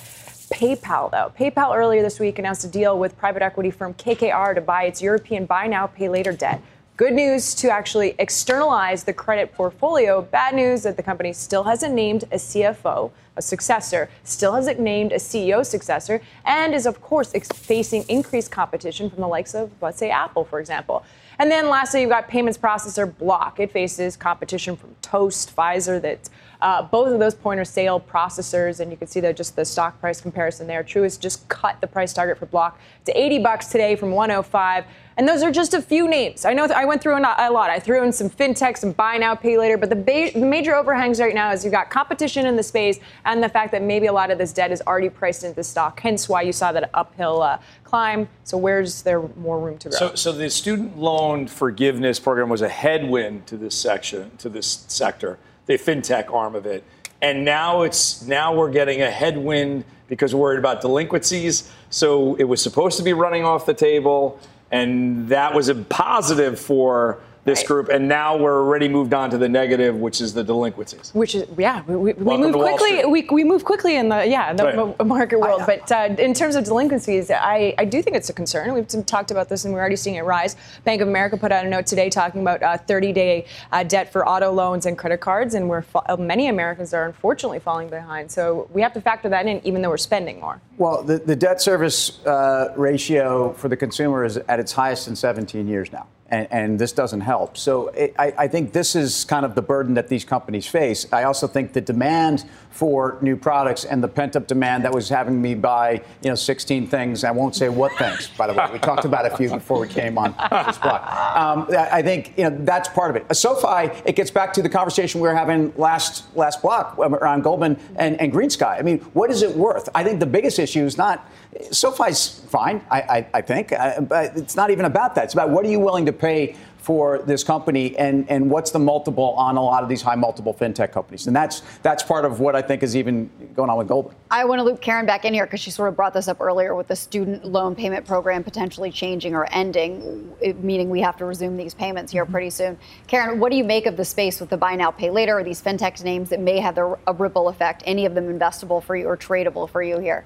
PayPal, 0.52 1.10
though. 1.10 1.32
PayPal 1.38 1.76
earlier 1.76 2.02
this 2.02 2.18
week 2.18 2.38
announced 2.38 2.64
a 2.64 2.68
deal 2.68 2.98
with 2.98 3.16
private 3.18 3.42
equity 3.42 3.70
firm 3.70 3.92
KKR 3.94 4.54
to 4.54 4.60
buy 4.62 4.84
its 4.84 5.02
European 5.02 5.44
buy 5.44 5.66
now, 5.66 5.86
pay 5.86 6.08
later 6.08 6.32
debt. 6.32 6.62
Good 6.98 7.14
news 7.14 7.54
to 7.54 7.70
actually 7.70 8.16
externalize 8.18 9.04
the 9.04 9.12
credit 9.12 9.54
portfolio. 9.54 10.20
Bad 10.20 10.56
news 10.56 10.82
that 10.82 10.96
the 10.96 11.02
company 11.04 11.32
still 11.32 11.62
hasn't 11.62 11.94
named 11.94 12.24
a 12.24 12.38
CFO, 12.38 13.12
a 13.36 13.40
successor, 13.40 14.10
still 14.24 14.54
hasn't 14.54 14.80
named 14.80 15.12
a 15.12 15.18
CEO 15.18 15.64
successor, 15.64 16.20
and 16.44 16.74
is, 16.74 16.86
of 16.86 17.00
course, 17.00 17.30
facing 17.54 18.02
increased 18.08 18.50
competition 18.50 19.08
from 19.08 19.20
the 19.20 19.28
likes 19.28 19.54
of, 19.54 19.70
let's 19.80 19.96
say, 19.96 20.10
Apple, 20.10 20.44
for 20.44 20.58
example. 20.58 21.04
And 21.38 21.48
then 21.48 21.68
lastly, 21.68 22.00
you've 22.00 22.10
got 22.10 22.26
payments 22.26 22.58
processor 22.58 23.16
Block. 23.16 23.60
It 23.60 23.70
faces 23.70 24.16
competition 24.16 24.74
from 24.74 24.96
Toast, 25.00 25.54
Fiserv, 25.54 26.02
that 26.02 26.28
uh, 26.60 26.82
both 26.82 27.12
of 27.12 27.18
those 27.20 27.34
point 27.34 27.60
of 27.60 27.66
sale 27.66 28.00
processors, 28.00 28.80
and 28.80 28.90
you 28.90 28.96
can 28.96 29.06
see 29.06 29.20
that 29.20 29.36
just 29.36 29.54
the 29.54 29.64
stock 29.64 30.00
price 30.00 30.20
comparison 30.20 30.66
there. 30.66 30.82
Truist 30.82 31.20
just 31.20 31.48
cut 31.48 31.80
the 31.80 31.86
price 31.86 32.12
target 32.12 32.38
for 32.38 32.46
Block 32.46 32.78
to 33.04 33.18
80 33.18 33.38
bucks 33.40 33.66
today 33.66 33.94
from 33.94 34.10
105. 34.10 34.84
And 35.16 35.26
those 35.26 35.42
are 35.42 35.50
just 35.50 35.74
a 35.74 35.82
few 35.82 36.08
names. 36.08 36.44
I 36.44 36.52
know 36.52 36.64
I 36.66 36.84
went 36.84 37.02
through 37.02 37.18
a 37.18 37.20
lot. 37.20 37.70
I 37.70 37.80
threw 37.80 38.04
in 38.04 38.12
some 38.12 38.30
fintechs 38.30 38.84
and 38.84 38.96
buy 38.96 39.16
now, 39.18 39.34
pay 39.34 39.58
later. 39.58 39.76
But 39.76 39.90
the, 39.90 39.96
ba- 39.96 40.30
the 40.32 40.46
major 40.46 40.76
overhangs 40.76 41.20
right 41.20 41.34
now 41.34 41.50
is 41.50 41.64
you've 41.64 41.72
got 41.72 41.90
competition 41.90 42.46
in 42.46 42.54
the 42.54 42.62
space 42.62 43.00
and 43.24 43.42
the 43.42 43.48
fact 43.48 43.72
that 43.72 43.82
maybe 43.82 44.06
a 44.06 44.12
lot 44.12 44.30
of 44.30 44.38
this 44.38 44.52
debt 44.52 44.70
is 44.70 44.80
already 44.86 45.08
priced 45.08 45.42
into 45.42 45.56
the 45.56 45.64
stock. 45.64 45.98
Hence 45.98 46.28
why 46.28 46.42
you 46.42 46.52
saw 46.52 46.70
that 46.70 46.88
uphill 46.94 47.42
uh, 47.42 47.58
climb. 47.82 48.28
So 48.44 48.56
where's 48.56 49.02
there 49.02 49.20
more 49.36 49.58
room 49.58 49.76
to 49.78 49.88
grow? 49.88 49.98
So, 49.98 50.14
so 50.14 50.30
the 50.30 50.48
student 50.50 50.96
loan 50.96 51.48
forgiveness 51.48 52.20
program 52.20 52.48
was 52.48 52.62
a 52.62 52.68
headwind 52.68 53.48
to 53.48 53.56
this 53.56 53.74
section, 53.74 54.36
to 54.36 54.48
this 54.48 54.84
sector, 54.86 55.40
the 55.68 55.74
fintech 55.74 56.34
arm 56.34 56.56
of 56.56 56.66
it, 56.66 56.82
and 57.22 57.44
now 57.44 57.82
it's 57.82 58.22
now 58.22 58.52
we're 58.52 58.72
getting 58.72 59.02
a 59.02 59.10
headwind 59.10 59.84
because 60.08 60.34
we're 60.34 60.40
worried 60.40 60.58
about 60.58 60.80
delinquencies. 60.80 61.70
So 61.90 62.34
it 62.34 62.44
was 62.44 62.60
supposed 62.60 62.96
to 62.98 63.04
be 63.04 63.12
running 63.12 63.44
off 63.44 63.64
the 63.66 63.74
table 63.74 64.40
and 64.70 65.28
that 65.28 65.54
was 65.54 65.68
a 65.68 65.74
positive 65.74 66.58
for 66.60 67.20
this 67.48 67.60
right. 67.60 67.66
group, 67.66 67.88
and 67.88 68.06
now 68.06 68.36
we're 68.36 68.58
already 68.58 68.88
moved 68.88 69.14
on 69.14 69.30
to 69.30 69.38
the 69.38 69.48
negative, 69.48 69.96
which 69.96 70.20
is 70.20 70.34
the 70.34 70.44
delinquencies. 70.44 71.10
Which 71.14 71.34
is 71.34 71.48
yeah, 71.56 71.82
we, 71.86 71.96
we, 71.96 72.12
we 72.12 72.36
move 72.36 72.54
quickly. 72.54 73.04
We, 73.04 73.26
we 73.30 73.44
move 73.44 73.64
quickly 73.64 73.96
in 73.96 74.08
the 74.08 74.26
yeah 74.26 74.52
the 74.52 74.64
right. 74.64 75.06
market 75.06 75.40
world. 75.40 75.62
But 75.66 75.90
uh, 75.90 76.14
in 76.18 76.34
terms 76.34 76.54
of 76.54 76.64
delinquencies, 76.64 77.30
I, 77.30 77.74
I 77.78 77.84
do 77.84 78.02
think 78.02 78.16
it's 78.16 78.28
a 78.28 78.32
concern. 78.32 78.72
We've 78.74 78.86
talked 79.06 79.30
about 79.30 79.48
this, 79.48 79.64
and 79.64 79.72
we're 79.72 79.80
already 79.80 79.96
seeing 79.96 80.16
it 80.16 80.22
rise. 80.22 80.56
Bank 80.84 81.00
of 81.00 81.08
America 81.08 81.36
put 81.36 81.52
out 81.52 81.64
a 81.64 81.68
note 81.68 81.86
today 81.86 82.10
talking 82.10 82.40
about 82.42 82.62
uh, 82.62 82.78
30-day 82.78 83.46
uh, 83.72 83.82
debt 83.82 84.12
for 84.12 84.28
auto 84.28 84.52
loans 84.52 84.86
and 84.86 84.96
credit 84.98 85.20
cards, 85.20 85.54
and 85.54 85.68
where 85.68 85.82
fa- 85.82 86.16
many 86.18 86.48
Americans 86.48 86.92
are 86.92 87.06
unfortunately 87.06 87.58
falling 87.58 87.88
behind. 87.88 88.30
So 88.30 88.68
we 88.72 88.82
have 88.82 88.92
to 88.94 89.00
factor 89.00 89.28
that 89.30 89.46
in, 89.46 89.60
even 89.64 89.82
though 89.82 89.90
we're 89.90 89.96
spending 89.96 90.40
more. 90.40 90.60
Well, 90.76 91.02
the, 91.02 91.18
the 91.18 91.36
debt 91.36 91.60
service 91.60 92.24
uh, 92.24 92.72
ratio 92.76 93.52
for 93.54 93.68
the 93.68 93.76
consumer 93.76 94.24
is 94.24 94.36
at 94.36 94.60
its 94.60 94.72
highest 94.72 95.08
in 95.08 95.16
17 95.16 95.66
years 95.66 95.90
now 95.92 96.06
and, 96.30 96.46
and 96.50 96.78
this 96.78 96.92
doesn't 96.92 97.22
help. 97.22 97.56
So 97.56 97.88
it, 97.88 98.14
I, 98.18 98.34
I, 98.36 98.48
think 98.48 98.72
this 98.72 98.94
is 98.94 99.24
kind 99.24 99.46
of 99.46 99.54
the 99.54 99.62
burden 99.62 99.94
that 99.94 100.08
these 100.08 100.24
companies 100.24 100.66
face. 100.66 101.10
I 101.12 101.24
also 101.24 101.46
think 101.46 101.72
the 101.72 101.80
demand 101.80 102.44
for 102.70 103.18
new 103.22 103.36
products 103.36 103.84
and 103.84 104.02
the 104.02 104.08
pent 104.08 104.36
up 104.36 104.46
demand 104.46 104.84
that 104.84 104.92
was 104.92 105.08
having 105.08 105.40
me 105.40 105.54
buy, 105.54 106.02
you 106.22 106.28
know, 106.28 106.34
16 106.34 106.86
things. 106.86 107.24
I 107.24 107.30
won't 107.30 107.56
say 107.56 107.68
what 107.68 107.96
things, 107.96 108.28
by 108.36 108.46
the 108.46 108.52
way. 108.52 108.68
We 108.72 108.78
talked 108.78 109.06
about 109.06 109.26
a 109.26 109.36
few 109.36 109.48
before 109.48 109.80
we 109.80 109.88
came 109.88 110.18
on 110.18 110.34
this 110.66 110.78
block. 110.78 111.02
Um, 111.36 111.66
I 111.70 112.02
think 112.02 112.34
you 112.36 112.48
know 112.48 112.56
that's 112.60 112.88
part 112.90 113.10
of 113.10 113.16
it. 113.16 113.34
SoFi, 113.34 113.90
it 114.04 114.14
gets 114.14 114.30
back 114.30 114.52
to 114.54 114.62
the 114.62 114.68
conversation 114.68 115.20
we 115.20 115.28
were 115.28 115.34
having 115.34 115.72
last 115.76 116.24
last 116.36 116.62
block 116.62 116.98
around 116.98 117.42
Goldman 117.42 117.78
and, 117.96 118.20
and 118.20 118.32
GreenSky. 118.32 118.78
I 118.78 118.82
mean, 118.82 118.98
what 119.12 119.30
is 119.30 119.42
it 119.42 119.56
worth? 119.56 119.88
I 119.94 120.04
think 120.04 120.20
the 120.20 120.26
biggest 120.26 120.58
issue 120.58 120.84
is 120.84 120.98
not 120.98 121.26
SoFi's 121.70 122.40
fine, 122.48 122.84
I, 122.90 123.00
I, 123.00 123.26
I 123.34 123.40
think, 123.40 123.72
uh, 123.72 124.00
but 124.02 124.36
it's 124.36 124.54
not 124.54 124.70
even 124.70 124.84
about 124.84 125.14
that. 125.14 125.24
It's 125.24 125.32
about 125.32 125.50
what 125.50 125.64
are 125.64 125.68
you 125.68 125.80
willing 125.80 126.06
to 126.06 126.12
pay 126.18 126.56
for 126.88 127.18
this 127.26 127.44
company 127.44 127.94
and, 127.98 128.28
and 128.30 128.50
what's 128.50 128.70
the 128.70 128.78
multiple 128.78 129.34
on 129.34 129.58
a 129.58 129.62
lot 129.62 129.82
of 129.82 129.90
these 129.90 130.00
high 130.00 130.14
multiple 130.14 130.54
fintech 130.54 130.90
companies. 130.90 131.26
And 131.26 131.36
that's 131.36 131.60
that's 131.82 132.02
part 132.02 132.24
of 132.24 132.40
what 132.40 132.56
I 132.56 132.62
think 132.62 132.82
is 132.82 132.96
even 132.96 133.30
going 133.54 133.68
on 133.68 133.76
with 133.76 133.88
Goldman. 133.88 134.14
I 134.30 134.46
want 134.46 134.60
to 134.60 134.62
loop 134.62 134.80
Karen 134.80 135.04
back 135.04 135.26
in 135.26 135.34
here 135.34 135.44
because 135.44 135.60
she 135.60 135.70
sort 135.70 135.90
of 135.90 135.96
brought 135.96 136.14
this 136.14 136.28
up 136.28 136.40
earlier 136.40 136.74
with 136.74 136.88
the 136.88 136.96
student 136.96 137.44
loan 137.44 137.74
payment 137.74 138.06
program 138.06 138.42
potentially 138.42 138.90
changing 138.90 139.34
or 139.34 139.46
ending, 139.52 140.32
meaning 140.62 140.88
we 140.88 141.00
have 141.00 141.18
to 141.18 141.26
resume 141.26 141.58
these 141.58 141.74
payments 141.74 142.10
here 142.10 142.24
mm-hmm. 142.24 142.32
pretty 142.32 142.50
soon. 142.50 142.78
Karen, 143.06 143.38
what 143.38 143.50
do 143.50 143.58
you 143.58 143.64
make 143.64 143.84
of 143.84 143.98
the 143.98 144.04
space 144.04 144.40
with 144.40 144.48
the 144.48 144.56
buy 144.56 144.74
now, 144.74 144.90
pay 144.90 145.10
later, 145.10 145.38
or 145.38 145.44
these 145.44 145.60
fintech 145.60 146.02
names 146.02 146.30
that 146.30 146.40
may 146.40 146.58
have 146.58 146.78
a 146.78 147.12
ripple 147.18 147.48
effect, 147.48 147.82
any 147.84 148.06
of 148.06 148.14
them 148.14 148.32
investable 148.32 148.82
for 148.82 148.96
you 148.96 149.06
or 149.06 149.16
tradable 149.16 149.68
for 149.68 149.82
you 149.82 149.98
here? 149.98 150.24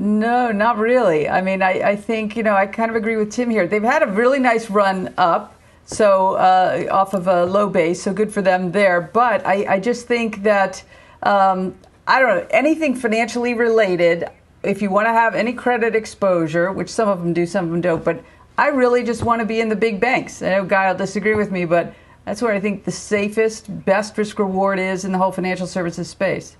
No, 0.00 0.52
not 0.52 0.78
really. 0.78 1.28
I 1.28 1.40
mean, 1.40 1.60
I, 1.60 1.90
I 1.90 1.96
think, 1.96 2.36
you 2.36 2.44
know, 2.44 2.54
I 2.54 2.66
kind 2.66 2.88
of 2.88 2.94
agree 2.94 3.16
with 3.16 3.32
Tim 3.32 3.50
here. 3.50 3.66
They've 3.66 3.82
had 3.82 4.04
a 4.04 4.06
really 4.06 4.38
nice 4.38 4.70
run 4.70 5.12
up, 5.18 5.60
so 5.86 6.34
uh, 6.34 6.86
off 6.88 7.14
of 7.14 7.26
a 7.26 7.44
low 7.44 7.68
base, 7.68 8.00
so 8.00 8.12
good 8.12 8.32
for 8.32 8.40
them 8.40 8.70
there. 8.70 9.00
But 9.00 9.44
I, 9.44 9.74
I 9.74 9.80
just 9.80 10.06
think 10.06 10.44
that, 10.44 10.84
um, 11.24 11.74
I 12.06 12.20
don't 12.20 12.28
know, 12.28 12.46
anything 12.50 12.94
financially 12.94 13.54
related, 13.54 14.28
if 14.62 14.80
you 14.82 14.88
want 14.88 15.08
to 15.08 15.12
have 15.12 15.34
any 15.34 15.52
credit 15.52 15.96
exposure, 15.96 16.70
which 16.70 16.90
some 16.90 17.08
of 17.08 17.18
them 17.18 17.32
do, 17.32 17.44
some 17.44 17.64
of 17.64 17.72
them 17.72 17.80
don't, 17.80 18.04
but 18.04 18.22
I 18.56 18.68
really 18.68 19.02
just 19.02 19.24
want 19.24 19.40
to 19.40 19.46
be 19.46 19.60
in 19.60 19.68
the 19.68 19.76
big 19.76 20.00
banks. 20.00 20.42
I 20.42 20.50
know 20.50 20.64
Guy 20.64 20.90
will 20.90 20.98
disagree 20.98 21.34
with 21.34 21.50
me, 21.50 21.64
but 21.64 21.92
that's 22.24 22.40
where 22.40 22.52
I 22.52 22.60
think 22.60 22.84
the 22.84 22.92
safest, 22.92 23.84
best 23.84 24.16
risk 24.16 24.38
reward 24.38 24.78
is 24.78 25.04
in 25.04 25.10
the 25.10 25.18
whole 25.18 25.32
financial 25.32 25.66
services 25.66 26.08
space. 26.08 26.56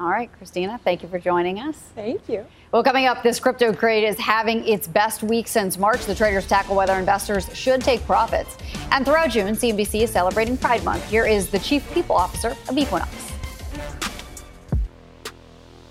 All 0.00 0.08
right, 0.08 0.30
Christina, 0.38 0.78
thank 0.84 1.02
you 1.02 1.08
for 1.08 1.18
joining 1.18 1.58
us. 1.58 1.76
Thank 1.96 2.28
you. 2.28 2.46
Well, 2.70 2.84
coming 2.84 3.06
up, 3.06 3.24
this 3.24 3.40
crypto 3.40 3.72
crate 3.72 4.04
is 4.04 4.16
having 4.16 4.64
its 4.64 4.86
best 4.86 5.24
week 5.24 5.48
since 5.48 5.76
March. 5.76 6.04
The 6.04 6.14
traders 6.14 6.46
tackle 6.46 6.76
whether 6.76 6.92
investors 6.94 7.48
should 7.52 7.80
take 7.80 8.04
profits. 8.06 8.56
And 8.92 9.04
throughout 9.04 9.30
June, 9.30 9.54
CNBC 9.54 10.02
is 10.02 10.10
celebrating 10.10 10.56
Pride 10.56 10.84
Month. 10.84 11.10
Here 11.10 11.26
is 11.26 11.50
the 11.50 11.58
Chief 11.58 11.92
People 11.92 12.14
Officer 12.14 12.56
of 12.68 12.78
Equinox. 12.78 13.10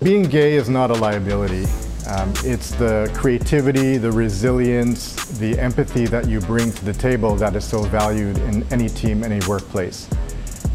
Being 0.02 0.22
gay 0.22 0.54
is 0.54 0.70
not 0.70 0.90
a 0.90 0.94
liability. 0.94 1.66
Um, 2.08 2.32
it's 2.44 2.70
the 2.76 3.10
creativity, 3.14 3.98
the 3.98 4.10
resilience, 4.10 5.26
the 5.38 5.58
empathy 5.58 6.06
that 6.06 6.26
you 6.26 6.40
bring 6.40 6.72
to 6.72 6.84
the 6.86 6.94
table 6.94 7.36
that 7.36 7.54
is 7.54 7.64
so 7.64 7.82
valued 7.82 8.38
in 8.38 8.62
any 8.72 8.88
team, 8.88 9.22
any 9.22 9.46
workplace. 9.46 10.08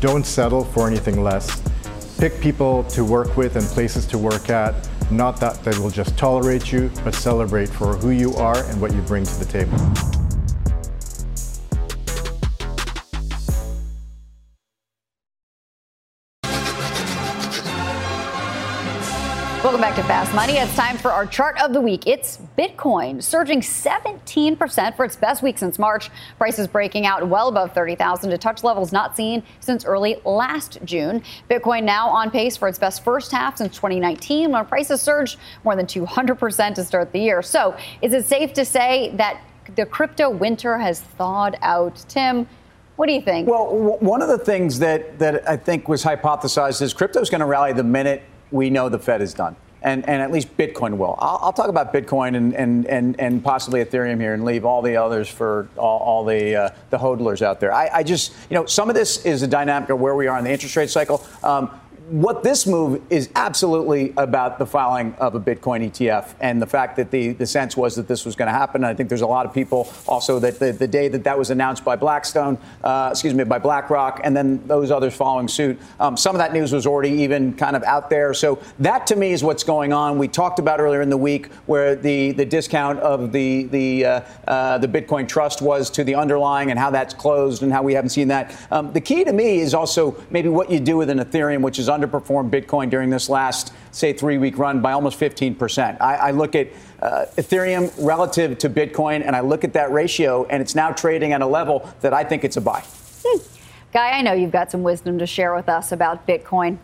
Don't 0.02 0.26
settle 0.26 0.66
for 0.66 0.88
anything 0.88 1.24
less 1.24 1.63
pick 2.30 2.40
people 2.40 2.86
to 2.86 3.04
work 3.04 3.36
with 3.36 3.58
and 3.58 3.66
places 3.66 4.06
to 4.06 4.18
work 4.18 4.50
at, 4.50 4.74
not 5.12 5.42
that 5.42 5.62
they 5.62 5.78
will 5.78 5.90
just 5.90 6.18
tolerate 6.18 6.72
you, 6.72 6.90
but 7.04 7.14
celebrate 7.14 7.68
for 7.68 7.98
who 7.98 8.12
you 8.12 8.34
are 8.36 8.64
and 8.70 8.80
what 8.80 8.94
you 8.94 9.02
bring 9.02 9.26
to 9.26 9.40
the 9.40 9.44
table. 9.44 10.23
Welcome 19.74 19.90
back 19.90 19.96
to 19.96 20.04
Fast 20.04 20.36
Money. 20.36 20.58
It's 20.58 20.76
time 20.76 21.00
for 21.00 21.10
our 21.10 21.26
chart 21.26 21.60
of 21.60 21.74
the 21.74 21.82
week. 21.82 22.06
It's 22.06 22.38
Bitcoin 22.56 23.24
surging 23.24 23.60
17% 23.60 24.96
for 24.96 25.04
its 25.04 25.16
best 25.16 25.42
week 25.42 25.58
since 25.58 25.80
March. 25.80 26.12
Prices 26.38 26.68
breaking 26.68 27.08
out 27.08 27.28
well 27.28 27.48
above 27.48 27.74
30,000 27.74 28.30
to 28.30 28.38
touch 28.38 28.64
levels 28.64 28.92
not 28.92 29.18
seen 29.18 29.42
since 29.62 29.84
early 29.84 30.18
last 30.26 30.78
June. 30.86 31.24
Bitcoin 31.50 31.86
now 31.86 32.08
on 32.08 32.30
pace 32.30 32.56
for 32.56 32.68
its 32.68 32.78
best 32.78 33.04
first 33.04 33.32
half 33.32 33.58
since 33.58 33.74
2019 33.76 34.52
when 34.52 34.64
prices 34.68 35.02
surged 35.02 35.40
more 35.64 35.76
than 35.76 35.88
200% 35.88 36.76
to 36.76 36.84
start 36.84 37.12
the 37.12 37.20
year. 37.20 37.42
So, 37.42 37.76
is 38.04 38.14
it 38.14 38.28
safe 38.28 38.54
to 38.54 38.66
say 38.66 39.10
that 39.16 39.42
the 39.76 39.88
crypto 39.88 40.30
winter 40.30 40.78
has 40.78 41.02
thawed 41.02 41.58
out? 41.64 41.96
Tim, 42.08 42.48
what 42.96 43.08
do 43.08 43.14
you 43.14 43.24
think? 43.24 43.50
Well, 43.50 43.72
w- 43.72 43.98
one 44.08 44.22
of 44.22 44.28
the 44.28 44.38
things 44.38 44.78
that, 44.78 45.18
that 45.18 45.50
I 45.50 45.58
think 45.58 45.88
was 45.88 46.04
hypothesized 46.04 46.80
is 46.84 46.94
crypto 46.94 47.22
is 47.22 47.32
going 47.32 47.42
to 47.42 47.48
rally 47.48 47.74
the 47.74 47.84
minute 47.84 48.22
we 48.52 48.70
know 48.70 48.88
the 48.88 49.00
Fed 49.00 49.20
is 49.20 49.34
done. 49.34 49.56
And, 49.84 50.08
and 50.08 50.22
at 50.22 50.32
least 50.32 50.56
Bitcoin 50.58 50.98
will. 50.98 51.16
I'll, 51.20 51.40
I'll 51.42 51.54
talk 51.54 51.68
about 51.68 51.94
Bitcoin 51.94 52.38
and, 52.38 52.56
and, 52.56 52.86
and, 52.88 53.20
and 53.20 53.44
possibly 53.44 53.84
Ethereum 53.84 54.18
here 54.20 54.34
and 54.34 54.46
leave 54.46 54.64
all 54.64 54.82
the 54.82 54.96
others 54.96 55.28
for 55.28 55.68
all, 55.76 56.00
all 56.00 56.24
the, 56.24 56.56
uh, 56.56 56.70
the 56.90 56.98
hodlers 56.98 57.42
out 57.42 57.60
there. 57.60 57.74
I, 57.74 57.90
I 57.94 58.04
just, 58.04 58.32
you 58.50 58.56
know, 58.56 58.66
some 58.66 58.90
of 58.90 58.96
this 58.96 59.26
is 59.26 59.42
a 59.42 59.48
dynamic 59.48 59.90
of 59.90 60.00
where 60.00 60.16
we 60.16 60.28
are 60.28 60.38
in 60.38 60.46
the 60.46 60.52
interest 60.52 60.78
rate 60.78 60.90
cycle. 60.90 61.22
Um, 61.44 61.70
what 62.14 62.44
this 62.44 62.68
move 62.68 63.02
is 63.10 63.28
absolutely 63.34 64.14
about 64.18 64.60
the 64.60 64.68
filing 64.68 65.16
of 65.16 65.34
a 65.34 65.40
Bitcoin 65.40 65.90
ETF 65.90 66.36
and 66.40 66.62
the 66.62 66.68
fact 66.68 66.96
that 66.98 67.10
the, 67.10 67.30
the 67.30 67.48
sense 67.48 67.76
was 67.76 67.96
that 67.96 68.08
this 68.08 68.24
was 68.24 68.36
going 68.36 68.46
to 68.46 68.54
happen. 68.54 68.84
I 68.84 68.94
think 68.94 69.10
there's 69.10 69.22
a 69.22 69.28
lot 69.28 69.48
of 69.48 69.54
people 69.54 69.92
also 70.08 70.38
that 70.38 70.60
the, 70.60 70.72
the 70.72 70.88
day 70.88 71.08
that 71.08 71.24
that 71.24 71.40
was 71.40 71.50
announced 71.50 71.84
by 71.84 71.96
Blackstone, 71.96 72.60
uh, 72.84 73.10
excuse 73.12 73.34
me, 73.34 73.44
by 73.46 73.58
BlackRock, 73.58 74.22
and 74.24 74.38
then 74.38 74.62
those 74.68 74.92
others 74.92 75.16
following 75.16 75.48
suit, 75.48 75.80
um, 76.00 76.16
some 76.16 76.36
of 76.36 76.38
that 76.38 76.54
news 76.54 76.72
was 76.72 76.86
already 76.86 77.10
even 77.10 77.52
kind 77.56 77.76
of 77.76 77.82
out 77.82 78.12
there. 78.12 78.32
So 78.36 78.60
that 78.78 79.08
to 79.08 79.16
me 79.16 79.32
is 79.32 79.44
what's 79.44 79.64
going 79.64 79.92
on. 79.92 80.20
We 80.20 80.28
talked 80.28 80.60
about 80.60 80.80
earlier 80.80 81.02
in 81.02 81.10
the 81.10 81.18
week 81.18 81.52
where 81.66 81.96
the, 81.96 82.34
the 82.34 82.46
discount 82.46 83.00
of 83.00 83.32
the 83.32 83.64
the 83.64 84.06
uh, 84.06 84.22
uh, 84.48 84.78
the 84.78 84.88
Bitcoin 84.88 85.28
Trust 85.28 85.64
was 85.64 85.90
to 85.90 86.04
the 86.04 86.14
underlying 86.14 86.70
and 86.70 86.78
how 86.78 86.92
that's 86.92 87.16
closed 87.16 87.64
and 87.64 87.74
how 87.74 87.82
we 87.82 87.96
haven't 87.96 88.12
seen 88.12 88.28
that. 88.28 88.56
Um, 88.70 88.94
the 88.94 89.02
key 89.02 89.24
to 89.24 89.34
me 89.34 89.62
is 89.62 89.74
also 89.74 90.16
maybe 90.30 90.50
what 90.50 90.70
you 90.70 90.80
do 90.80 90.96
with 90.96 91.10
an 91.10 91.18
Ethereum, 91.18 91.62
which 91.62 91.80
is 91.80 91.90
underperformed 92.04 92.50
Bitcoin 92.50 92.90
during 92.90 93.10
this 93.10 93.30
last, 93.30 93.74
say, 93.92 94.14
three 94.14 94.38
week 94.38 94.58
run 94.58 94.82
by 94.82 94.92
almost 94.92 95.20
15%. 95.20 96.00
I, 96.02 96.16
I 96.16 96.32
look 96.32 96.56
at 96.56 96.70
uh, 97.02 97.26
Ethereum 97.38 97.92
relative 98.00 98.58
to 98.60 98.70
Bitcoin, 98.70 99.26
and 99.26 99.36
I 99.36 99.42
look 99.42 99.64
at 99.64 99.74
that 99.74 99.92
ratio, 99.92 100.46
and 100.46 100.62
it's 100.62 100.76
now 100.76 100.92
trading 100.92 101.34
at 101.34 101.42
a 101.42 101.46
level 101.46 101.90
that 102.02 102.14
I 102.14 102.24
think 102.24 102.44
it's 102.44 102.58
a 102.58 102.62
buy. 102.62 102.84
Hmm. 103.26 103.40
Guy, 103.92 104.12
I 104.12 104.22
know 104.22 104.34
you've 104.34 104.52
got 104.52 104.72
some 104.72 104.84
wisdom 104.84 105.20
to 105.20 105.28
share 105.28 105.54
with 105.54 105.70
us 105.70 105.92
about 105.92 106.28
Bitcoin. 106.28 106.78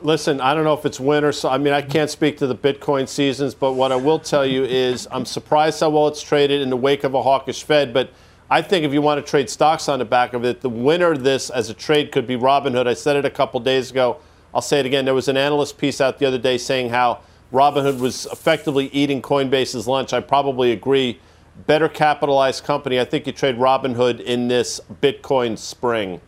Listen, 0.00 0.40
I 0.40 0.52
don't 0.54 0.64
know 0.64 0.72
if 0.74 0.84
it's 0.84 0.98
winter, 0.98 1.30
so 1.30 1.48
I 1.48 1.58
mean, 1.58 1.72
I 1.72 1.80
can't 1.80 2.10
speak 2.10 2.38
to 2.38 2.46
the 2.48 2.56
Bitcoin 2.56 3.08
seasons, 3.08 3.54
but 3.54 3.74
what 3.74 3.92
I 3.92 3.96
will 3.96 4.18
tell 4.18 4.44
you 4.44 4.64
is 4.64 5.06
I'm 5.12 5.24
surprised 5.24 5.78
how 5.78 5.90
well 5.90 6.08
it's 6.08 6.22
traded 6.22 6.60
in 6.60 6.70
the 6.70 6.76
wake 6.76 7.04
of 7.04 7.14
a 7.14 7.22
hawkish 7.22 7.62
Fed, 7.62 7.92
but 7.94 8.10
I 8.52 8.60
think 8.60 8.84
if 8.84 8.92
you 8.92 9.00
want 9.00 9.24
to 9.24 9.28
trade 9.28 9.48
stocks 9.48 9.88
on 9.88 9.98
the 9.98 10.04
back 10.04 10.34
of 10.34 10.44
it, 10.44 10.60
the 10.60 10.68
winner 10.68 11.12
of 11.12 11.22
this 11.22 11.48
as 11.48 11.70
a 11.70 11.74
trade 11.74 12.12
could 12.12 12.26
be 12.26 12.36
Robinhood. 12.36 12.86
I 12.86 12.92
said 12.92 13.16
it 13.16 13.24
a 13.24 13.30
couple 13.30 13.58
days 13.60 13.90
ago. 13.90 14.18
I'll 14.54 14.60
say 14.60 14.78
it 14.78 14.84
again. 14.84 15.06
There 15.06 15.14
was 15.14 15.28
an 15.28 15.38
analyst 15.38 15.78
piece 15.78 16.02
out 16.02 16.18
the 16.18 16.26
other 16.26 16.36
day 16.36 16.58
saying 16.58 16.90
how 16.90 17.20
Robinhood 17.50 17.98
was 17.98 18.26
effectively 18.26 18.88
eating 18.88 19.22
Coinbase's 19.22 19.88
lunch. 19.88 20.12
I 20.12 20.20
probably 20.20 20.70
agree. 20.72 21.18
Better 21.66 21.88
capitalized 21.88 22.62
company. 22.62 23.00
I 23.00 23.06
think 23.06 23.26
you 23.26 23.32
trade 23.32 23.56
Robinhood 23.56 24.20
in 24.20 24.48
this 24.48 24.82
Bitcoin 25.00 25.56
spring. 25.56 26.20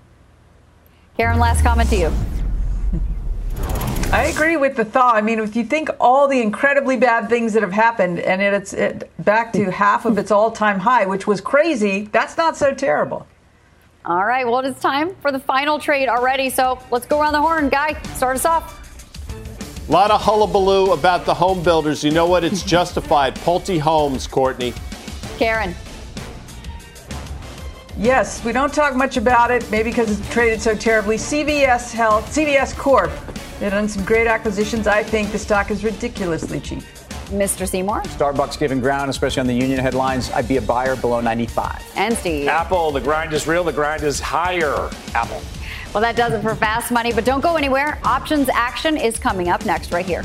Karen, 1.19 1.39
last 1.39 1.63
comment 1.63 1.91
to 1.91 1.97
you. 1.97 2.34
I 4.15 4.27
agree 4.27 4.57
with 4.57 4.77
the 4.77 4.85
thought. 4.85 5.17
I 5.17 5.23
mean, 5.23 5.41
if 5.41 5.57
you 5.57 5.65
think 5.65 5.91
all 5.99 6.29
the 6.29 6.41
incredibly 6.41 6.97
bad 6.97 7.29
things 7.29 7.53
that 7.55 7.65
have 7.65 7.73
happened 7.73 8.21
and 8.21 8.41
it's 8.41 8.73
it, 8.73 9.11
back 9.25 9.53
to 9.55 9.73
half 9.73 10.05
of 10.05 10.19
its 10.19 10.31
all 10.31 10.53
time 10.53 10.79
high, 10.79 11.05
which 11.05 11.27
was 11.27 11.41
crazy, 11.41 12.09
that's 12.13 12.37
not 12.37 12.57
so 12.57 12.73
terrible. 12.73 13.27
All 14.05 14.25
right, 14.25 14.47
well, 14.47 14.61
it's 14.61 14.81
time 14.81 15.17
for 15.17 15.33
the 15.33 15.41
final 15.41 15.81
trade 15.81 16.09
already. 16.09 16.49
So 16.49 16.79
let's 16.93 17.07
go 17.07 17.21
around 17.21 17.33
the 17.33 17.41
horn. 17.41 17.69
Guy, 17.69 18.01
start 18.15 18.37
us 18.37 18.45
off. 18.45 19.89
A 19.89 19.91
lot 19.91 20.13
of 20.13 20.21
hullabaloo 20.21 20.93
about 20.93 21.25
the 21.25 21.35
home 21.35 21.65
builders. 21.65 22.05
You 22.05 22.13
know 22.13 22.27
what? 22.27 22.45
It's 22.45 22.63
justified. 22.77 23.35
Pulte 23.35 23.81
Homes, 23.81 24.29
Courtney. 24.29 24.75
Karen. 25.39 25.75
Yes, 27.99 28.45
we 28.45 28.53
don't 28.53 28.73
talk 28.73 28.95
much 28.95 29.17
about 29.17 29.51
it, 29.51 29.69
maybe 29.73 29.91
because 29.91 30.17
it's 30.17 30.33
traded 30.33 30.63
so 30.63 30.77
terribly. 30.77 31.17
CVS 31.17 31.91
Health, 31.91 32.33
CVS 32.33 32.77
Corp 32.77 33.11
They've 33.61 33.71
done 33.71 33.89
some 33.89 34.05
great 34.05 34.27
acquisitions. 34.27 34.87
I 34.87 35.03
think 35.03 35.33
the 35.33 35.39
stock 35.39 35.71
is 35.71 35.85
ridiculously 35.85 36.61
cheap. 36.61 36.83
Mr. 37.29 37.67
Seymour? 37.69 38.03
Starbucks 38.03 38.59
giving 38.59 38.81
ground, 38.81 39.11
especially 39.11 39.41
on 39.41 39.47
the 39.47 39.55
union 39.55 39.79
headlines. 39.79 40.31
I'd 40.33 40.49
be 40.49 40.59
a 40.59 40.63
buyer 40.63 40.97
below 40.97 41.21
95. 41.21 41.83
And 41.97 42.17
Steve? 42.17 42.49
Apple, 42.49 42.91
the 42.91 43.01
grind 43.01 43.33
is 43.33 43.47
real, 43.47 43.65
the 43.65 43.73
grind 43.73 44.03
is 44.03 44.21
higher. 44.21 44.91
Apple. 45.15 45.41
Well, 45.95 46.03
that 46.03 46.17
does 46.17 46.33
it 46.33 46.43
for 46.43 46.55
Fast 46.55 46.91
Money, 46.91 47.13
but 47.13 47.25
don't 47.25 47.41
go 47.41 47.57
anywhere. 47.57 48.01
Options 48.05 48.49
action 48.49 48.97
is 48.97 49.19
coming 49.19 49.49
up 49.49 49.65
next, 49.65 49.93
right 49.93 50.05
here. 50.05 50.25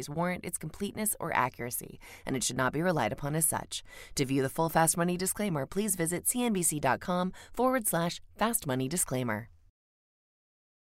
warrant 0.09 0.45
its 0.45 0.57
completeness 0.57 1.15
or 1.19 1.33
accuracy, 1.35 1.99
and 2.25 2.35
it 2.35 2.43
should 2.43 2.57
not 2.57 2.73
be 2.73 2.81
relied 2.81 3.11
upon 3.11 3.35
as 3.35 3.45
such. 3.45 3.83
To 4.15 4.25
view 4.25 4.41
the 4.41 4.49
full 4.49 4.69
Fast 4.69 4.97
Money 4.97 5.17
disclaimer, 5.17 5.65
please 5.65 5.95
visit 5.95 6.25
cnbc.com 6.25 7.33
forward 7.53 7.87
slash 7.87 8.21
fast 8.37 8.67
money 8.67 8.87
disclaimer. 8.87 9.49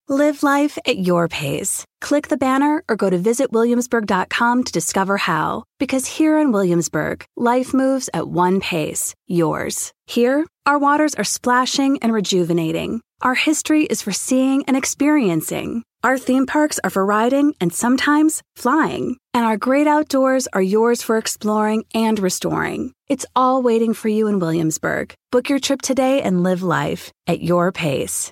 Live 0.08 0.43
life 0.43 0.78
at 0.86 0.99
your 0.99 1.28
pace. 1.28 1.84
Click 1.99 2.28
the 2.28 2.38
banner 2.38 2.84
or 2.88 2.95
go 2.95 3.10
to 3.10 3.17
visitwilliamsburg.com 3.17 4.63
to 4.63 4.71
discover 4.71 5.17
how. 5.17 5.63
Because 5.80 6.06
here 6.06 6.38
in 6.38 6.51
Williamsburg, 6.51 7.25
life 7.36 7.73
moves 7.73 8.08
at 8.13 8.28
one 8.28 8.60
pace, 8.60 9.15
yours. 9.25 9.91
Here, 10.06 10.45
our 10.67 10.78
waters 10.78 11.15
are 11.15 11.23
splashing 11.23 11.97
and 12.04 12.13
rejuvenating. 12.13 13.01
Our 13.23 13.34
history 13.34 13.86
is 13.86 14.04
for 14.04 14.12
seeing 14.12 14.63
and 14.65 14.78
experiencing. 14.78 15.82
Our 16.06 16.20
theme 16.20 16.46
parks 16.46 16.80
are 16.84 16.91
for 16.91 17.04
riding 17.04 17.56
and 17.60 17.74
sometimes 17.74 18.44
flying. 18.56 19.18
And 19.34 19.44
our 19.44 19.58
great 19.58 19.88
outdoors 19.88 20.48
are 20.54 20.62
yours 20.62 21.02
for 21.02 21.18
exploring 21.18 21.84
and 21.96 22.20
restoring. 22.20 22.91
It's 23.10 23.26
all 23.36 23.63
waiting 23.63 23.96
for 23.96 24.10
you 24.10 24.28
in 24.28 24.38
Williamsburg. 24.38 25.15
Book 25.32 25.50
your 25.50 25.58
trip 25.58 25.82
today 25.82 26.22
and 26.22 26.44
live 26.44 26.62
life 26.62 27.12
at 27.26 27.41
your 27.41 27.72
pace. 27.72 28.32